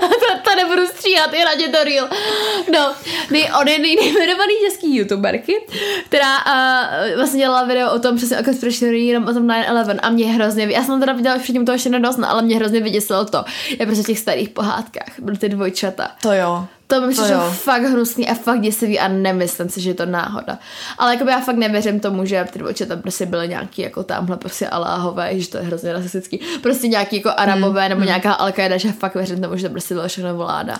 [0.00, 0.08] to,
[0.50, 2.08] to nebudu stříhat, je radě to real.
[2.72, 2.94] No,
[3.30, 5.66] nej, od jedné nejmenovaný český youtuberky,
[6.04, 10.10] která uh, vlastně dělala video o tom přesně o konspirační jenom o tom 9-11 a
[10.10, 13.44] mě hrozně, já jsem teda viděla předtím to ještě nedost, ale mě hrozně vyděsilo to,
[13.80, 16.10] je prostě v těch starých pohádkách, byly ty dvojčata.
[16.22, 16.66] to jo.
[16.86, 20.58] To mi přišlo fakt hnusný a fakt děsivý a nemyslím si, že je to náhoda.
[20.98, 24.68] Ale jakoby já fakt nevěřím tomu, že ty dvojčata prostě byly nějaký jako tamhle prostě
[24.68, 26.40] aláhové, že to je hrozně rasistický.
[26.62, 29.94] Prostě nějaký jako arabové Hmm, nebo nějaká al že fakt věřím tomu, že to prostě
[29.94, 30.76] bylo všechno vláda.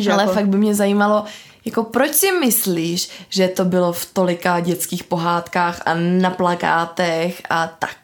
[0.00, 1.24] Že Ale jako, fakt by mě zajímalo,
[1.64, 7.66] jako proč si myslíš, že to bylo v tolika dětských pohádkách a na plakátech a
[7.66, 7.96] tak?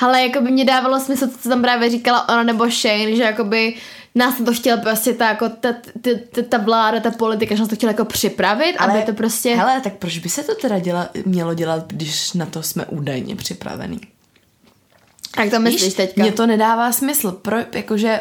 [0.00, 3.74] Ale jako by mě dávalo smysl, co tam právě říkala ona nebo Shane, že jakoby
[4.14, 7.68] nás to chtěla prostě ta, jako ta, ta, ta, ta vláda, ta politika, že nás
[7.68, 9.54] to chtěla jako připravit, ale, aby to prostě...
[9.56, 13.36] Hele, tak proč by se to teda děla, mělo dělat, když na to jsme údajně
[13.36, 14.00] připravený?
[15.38, 16.22] Jak to myslíš Víš, teďka?
[16.22, 18.20] Mně to nedává smysl, pro, jakože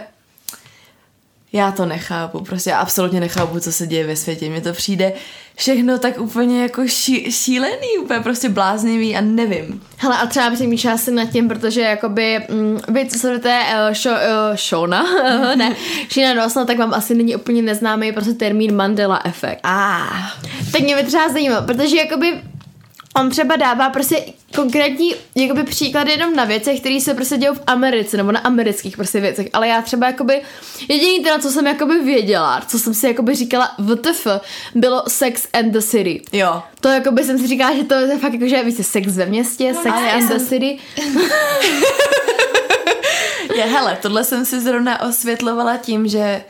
[1.53, 4.49] já to nechápu, prostě já absolutně nechápu, co se děje ve světě.
[4.49, 5.13] Mně to přijde
[5.55, 9.83] všechno tak úplně jako ší, šílený, úplně prostě bláznivý a nevím.
[9.97, 14.13] Hele, a třeba přemýšlela jsem nad tím, protože jakoby, mm, vy, co sledujete uh, show,
[14.13, 15.03] uh, Shona,
[15.55, 15.75] ne,
[16.09, 19.59] Shina Dawsona, tak vám asi není úplně neznámý prostě termín Mandela efekt.
[19.63, 20.07] A
[20.71, 22.41] Tak mě by třeba zajímalo, protože jakoby
[23.15, 24.25] on třeba dává prostě
[24.55, 28.97] konkrétní jakoby příklady jenom na věcech, které se prostě dějou v Americe nebo na amerických
[28.97, 30.41] prostě věcech, ale já třeba jakoby
[30.89, 34.27] jediný teda, co jsem jakoby věděla, co jsem si jakoby říkala WTF,
[34.75, 36.21] bylo Sex and the City.
[36.33, 36.63] jo.
[36.81, 39.73] To jakoby jsem si říkala, že to je fakt jako, že víte, sex ve městě,
[39.73, 40.79] sex ale já and the jsem- city.
[43.55, 46.43] Je, hele, tohle jsem si zrovna osvětlovala tím, že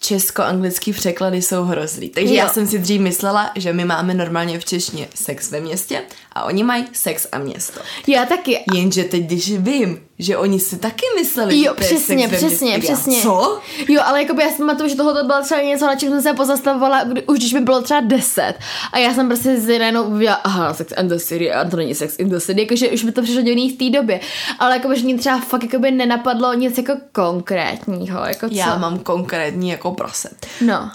[0.00, 2.08] česko-anglický překlady jsou hrozný.
[2.08, 2.38] Takže Jo.
[2.38, 6.02] já jsem si dřív myslela, že my máme normálně v češtině sex ve městě
[6.36, 7.80] a oni mají sex a město.
[8.06, 8.64] Já taky.
[8.74, 12.90] Jenže teď, když vím, že oni si taky mysleli, Jo, že přesně, sex přesně, městě.
[12.90, 13.22] Já, přesně.
[13.22, 13.60] Co?
[13.88, 16.32] Jo, ale jakoby já si pamatuju, že tohle bylo třeba něco, na čem jsem se
[16.32, 18.54] pozastavovala, kdy, už když mi bylo třeba 10.
[18.92, 21.94] A já jsem prostě z najednou uvěděla, aha, Sex and the City, a to není
[21.94, 24.20] Sex in the City, jakože už mi to přišlo divný v té době.
[24.58, 28.54] Ale jakoby, že mě třeba fakt jakoby nenapadlo nic jako konkrétního, jako co?
[28.54, 30.30] Já mám konkrétní jako prase.
[30.60, 30.90] No.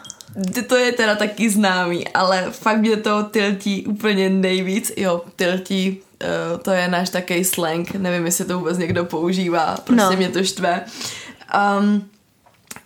[0.68, 4.92] To je teda taky známý, ale fakt mě to tiltí úplně nejvíc.
[4.98, 10.04] Jo, tiltí, uh, to je náš takový slang, nevím, jestli to vůbec někdo používá, prostě
[10.04, 10.12] No.
[10.18, 10.82] mě to štve.
[11.80, 12.10] Um,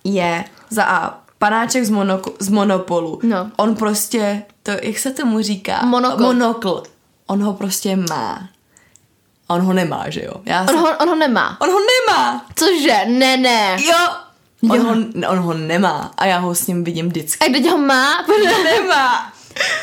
[0.04, 3.20] je za A, panáček z, monoko- z Monopolu.
[3.22, 3.50] No.
[3.56, 5.82] On prostě, to, jak se tomu říká?
[5.84, 6.22] Monokl.
[6.22, 6.82] Monokl.
[7.26, 8.48] On ho prostě má.
[9.48, 10.32] A on ho nemá, že jo?
[10.44, 10.76] Já On jsem...
[10.78, 11.56] ho, on ho nemá.
[11.60, 12.46] on ho nemá!
[12.54, 13.04] Cože?
[13.08, 13.76] Ne, ne.
[13.84, 13.96] Jo!
[14.70, 14.82] On Jo.
[14.84, 14.94] ho,
[15.32, 17.46] on ho nemá a já ho s ním vidím vždycky.
[17.46, 18.12] A kdo ho má?
[18.64, 19.32] Nemá!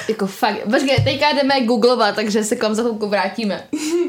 [0.09, 0.57] Jako fakt.
[0.71, 3.63] Počkej, teďka jdeme googlovat, takže se k vám za chvilku vrátíme.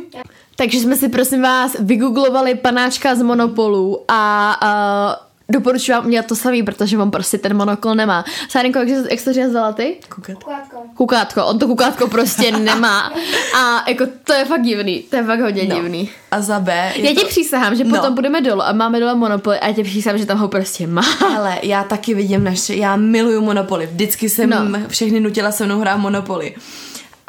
[0.57, 6.37] takže jsme si prosím vás vygooglovali panáčka z Monopolu a uh, doporučuji vám udělat to
[6.37, 8.25] samý, protože on prostě ten monokol nemá.
[8.49, 9.97] Sárenko, jak, jak jsi to říkala ty?
[10.15, 10.77] Kukátko.
[10.97, 13.13] Kukátko, on to kukátko prostě nemá.
[13.59, 15.75] A jako to je fakt divný, to je fakt hodně No.
[15.77, 16.11] divný.
[16.31, 17.27] A za B Já ti to...
[17.27, 17.97] přísahám, že No.
[17.97, 20.87] potom budeme dolů a máme dole Monopoly a já ti přísahám, že tam ho prostě
[20.87, 21.03] má.
[21.37, 23.87] Ale já taky vidím naše, já miluju Monopoly.
[23.87, 24.79] Vždycky jsem No.
[24.89, 26.55] všechny nutila se mnou hrát Monopoly.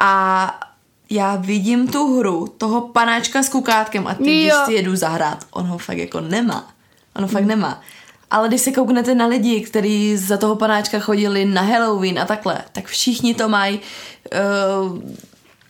[0.00, 0.60] A
[1.10, 4.56] já vidím tu hru toho panáčka s kukátkem a ty, když Jo.
[4.64, 6.68] si jedu zahrát, on ho fakt jako nemá.
[7.16, 7.80] On ho fakt nemá.
[8.30, 12.62] Ale když se kouknete na lidi, kteří za toho panáčka chodili na Halloween a takhle,
[12.72, 13.80] tak všichni to mají.
[14.84, 14.98] Uh,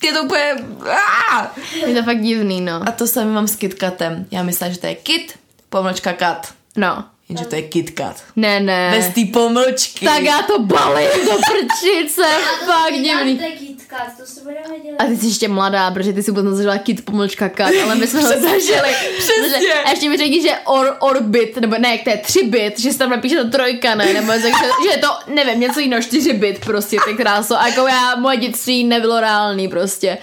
[0.03, 0.55] je to úplně...
[0.91, 1.47] Ah!
[1.87, 2.83] Je to fakt divný, no.
[2.87, 4.27] A to samé mám s KitKatem.
[4.31, 5.39] Já myslím, že to je Kit,
[5.69, 6.55] pomlčka Kat.
[6.77, 7.05] No.
[7.29, 8.23] Jenže to je KitKat.
[8.37, 8.93] Ne, ne.
[8.97, 10.05] Bez té pomlčky.
[10.07, 12.23] Tak já to balím do prčice,
[12.67, 13.39] fakt divný.
[13.39, 14.55] To je KitKat, to se bude
[14.85, 15.01] dělat.
[15.01, 18.07] A ty jsi ještě mladá, protože ty si vůbec nezažila kit pomlčka kat, ale my
[18.07, 18.95] jsme ho zažili.
[19.19, 19.35] přesně.
[19.43, 22.79] Protože- A ještě mi řekni, že or, orbit, nebo ne, jak to je 3 bit,
[22.81, 24.41] že se tam napíše to trojka, ne, nebo že,
[24.83, 27.61] že je to, nevím, něco jiného, 4 bit prostě, ty kráso.
[27.61, 30.19] A jako já, moje dětství nebylo reálný prostě.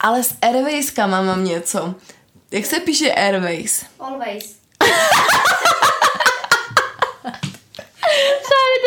[0.00, 1.94] Ale s Airwayskama mám něco.
[2.50, 3.84] Jak se píše Airways?
[4.00, 4.56] Always.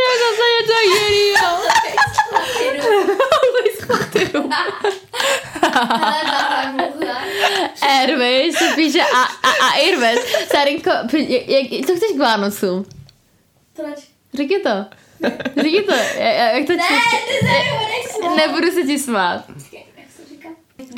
[0.10, 0.74] Je zase něco
[6.78, 7.20] mluvila.
[7.82, 10.20] Airways se píše a, a, a Airways.
[10.52, 12.86] Sarinko, jak, jak, co chceš k Vánocům?
[13.76, 14.00] Proč?
[14.34, 14.86] Řekni to.
[15.56, 15.94] Řekni to.
[16.18, 16.88] Jak, to Ne,
[17.28, 18.36] ty se nebudeš smát.
[18.36, 19.44] Nebudu se ti smát.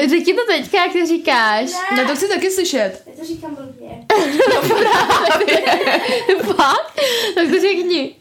[0.10, 1.70] Řekni to teďka, jak to říkáš.
[1.98, 3.04] No to chci taky slyšet.
[3.08, 3.90] Já to říkám blbě.
[6.56, 7.00] Fakt?
[7.36, 8.16] Tak to řekni.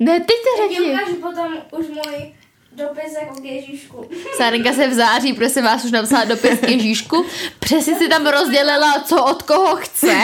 [0.00, 0.92] Ne, ty to Já řekni.
[0.94, 2.34] ukážu potom už můj
[2.72, 4.10] dopis jako k Ježíšku.
[4.36, 7.24] Sárenka se v září, prosím vás, už napsala dopis k Ježíšku.
[7.58, 10.16] Přesně si tam rozdělila, co od koho chce.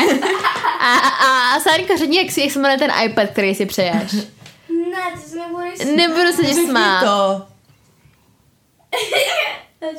[0.81, 4.13] A, a, a Sárenka, řekni, jak, si, jak se jmenuje ten iPad, který si přeješ.
[4.13, 5.97] Ne, ty se nebudeš smát.
[5.97, 7.01] Nebudu se ti Řekni smát.
[7.05, 7.47] to.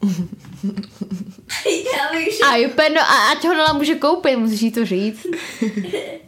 [1.96, 2.58] Já bych že...
[2.62, 5.26] iPad, no a ať ho Nela může koupit, musíš jí to říct.
[5.62, 6.20] Počkej.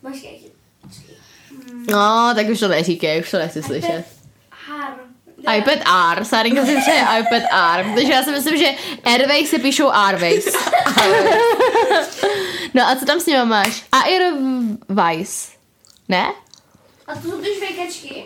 [0.00, 0.51] počkej.
[1.90, 4.04] No, tak už to neříkej, už to nechci slyšet.
[4.68, 4.94] Har.
[5.56, 5.78] iPad
[6.18, 7.42] R, Sárinka si přeje iPad
[7.74, 8.66] R, protože já si myslím, že
[9.04, 10.44] Airways se píšou Airways.
[12.74, 13.84] no a co tam s nima máš?
[13.92, 15.48] Airways.
[16.08, 16.26] Ne?
[17.06, 18.24] A to jsou ty švejkačky.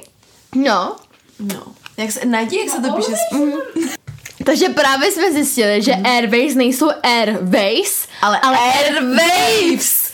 [0.55, 0.97] No.
[1.39, 1.63] No.
[1.97, 3.13] Jak se, najdi, jak se to píše.
[3.13, 3.97] s-
[4.45, 10.06] Takže právě jsme zjistili, že Airways nejsou Airways, Ale, ale Airwaves!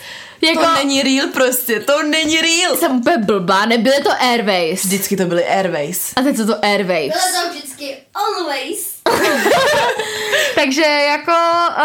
[0.42, 0.64] Jako...
[0.64, 2.76] To není real prostě, to není real.
[2.76, 4.84] Jsem úplně blbá, nebyly to Airways.
[4.84, 6.12] Vždycky to byly Airways.
[6.16, 7.12] A teď jsou to Airways.
[7.12, 8.92] Bylo to vždycky always.
[10.54, 11.32] Takže jako,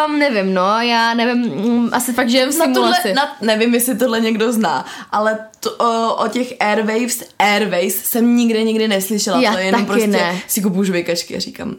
[0.07, 3.13] um, nevím, no, já nevím, mm, asi fakt žijem v Na tohle, simulaci.
[3.13, 8.63] na, nevím, jestli tohle někdo zná, ale to, o, o těch Airwaves, Airways jsem nikdy
[8.63, 9.41] nikdy neslyšela.
[9.41, 10.41] Já to je jenom taky prostě ne.
[10.47, 11.75] si kupuju žvejkačky a říkám,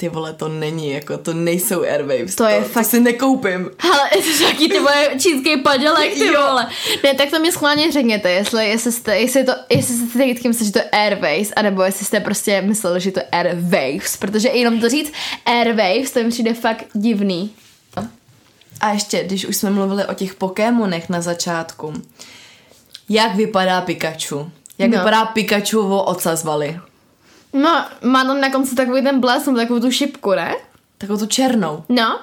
[0.00, 2.34] ty vole, to není, jako to nejsou Airwaves.
[2.34, 3.70] To je to fakt- si nekoupím.
[3.92, 6.32] Ale to taky ty moje čínský padělek, ty Jo.
[6.48, 6.66] vole.
[7.04, 10.66] Ne, tak to mě schválně řekněte, jestli, jestli, jste, jestli, to, jestli jste teď mysleli,
[10.66, 14.80] že to je Airways, anebo jestli jste prostě mysleli, že to je Airwaves, protože jenom
[14.80, 15.12] to říct
[15.46, 17.50] Airwaves, to mi přijde fakt divný.
[18.80, 21.92] A ještě, když už jsme mluvili o těch Pokémonech na začátku,
[23.08, 24.50] jak vypadá Pikachu?
[24.78, 24.96] Jak No.
[24.96, 25.02] no.
[25.02, 26.80] vypadá Pikachuovo ocazvali?
[27.52, 30.54] No, má tam na konci takový ten blesk, takovou tu šipku, ne?
[30.98, 31.84] Takovou tu černou.
[31.88, 32.20] No,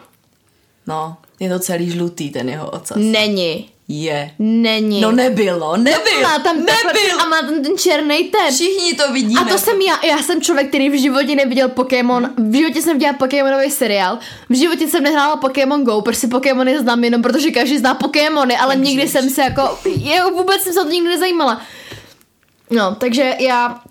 [0.87, 2.97] No, je to celý žlutý ten jeho ocas.
[2.97, 3.69] není.
[3.87, 4.31] Je.
[4.39, 5.01] Není.
[5.01, 7.21] No nebylo, nebyl, má tam nebyl.
[7.21, 8.53] A má tam ten černý ten.
[8.53, 9.41] Všichni to vidíme.
[9.41, 12.93] A to jsem já, já jsem člověk, který v životě neviděl Pokémon, v životě jsem
[12.93, 14.19] viděla Pokémonový seriál,
[14.49, 18.75] v životě jsem nehrála Pokémon Go, prostě Pokémony znám jenom, protože každý zná Pokémony, ale
[18.75, 21.61] nikdy jsem se jako, já vůbec jsem se o to nikdy nezajímala.
[22.71, 23.81] No, takže já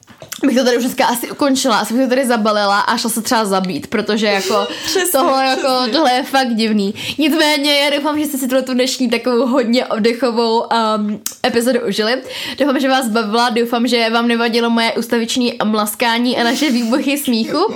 [0.45, 3.22] bych to tady už dneska asi ukončila, asi bych to tady zabalila a šla se
[3.22, 5.93] třeba zabít, protože jako Přesně, tohle, jako, přesně.
[5.93, 6.95] tohle je fakt divný.
[7.18, 12.22] Nicméně já doufám, že jste si tu dnešní takovou hodně oddechovou um, epizodu užili.
[12.59, 17.74] Doufám, že vás bavila, doufám, že vám nevadilo moje ustaviční mlaskání a naše výbuchy smíchu.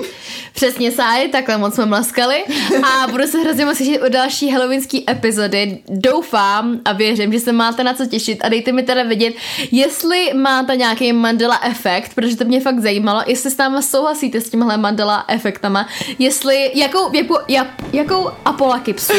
[0.52, 2.44] Přesně sáj, takhle moc jsme mlaskali
[2.82, 5.78] a budu se hrozně moc těšit o další halloweenský epizody.
[5.88, 9.34] Doufám a věřím, že se máte na co těšit a dejte mi teda vědět,
[9.72, 14.50] jestli máte nějaký Mandela efekt, protože to mě fakt zajímalo, jestli s námi souhlasíte s
[14.50, 15.86] tímhle Mandela efektama,
[16.18, 19.12] jestli, jakou, jakou, jak, jakou apolakypsu,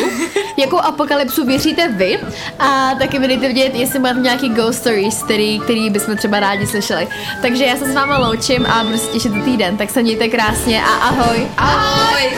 [0.58, 2.20] jakou apokalypsu věříte vy
[2.60, 6.68] a taky mi dejte vědět, jestli máte nějaký ghost stories, který, který bychom třeba rádi
[6.68, 7.08] slyšeli.
[7.42, 10.28] Takže já se s váma loučím a budu se těšit do týden, tak se mějte
[10.28, 11.48] krásně a ahoj.
[11.58, 12.32] Ahoj!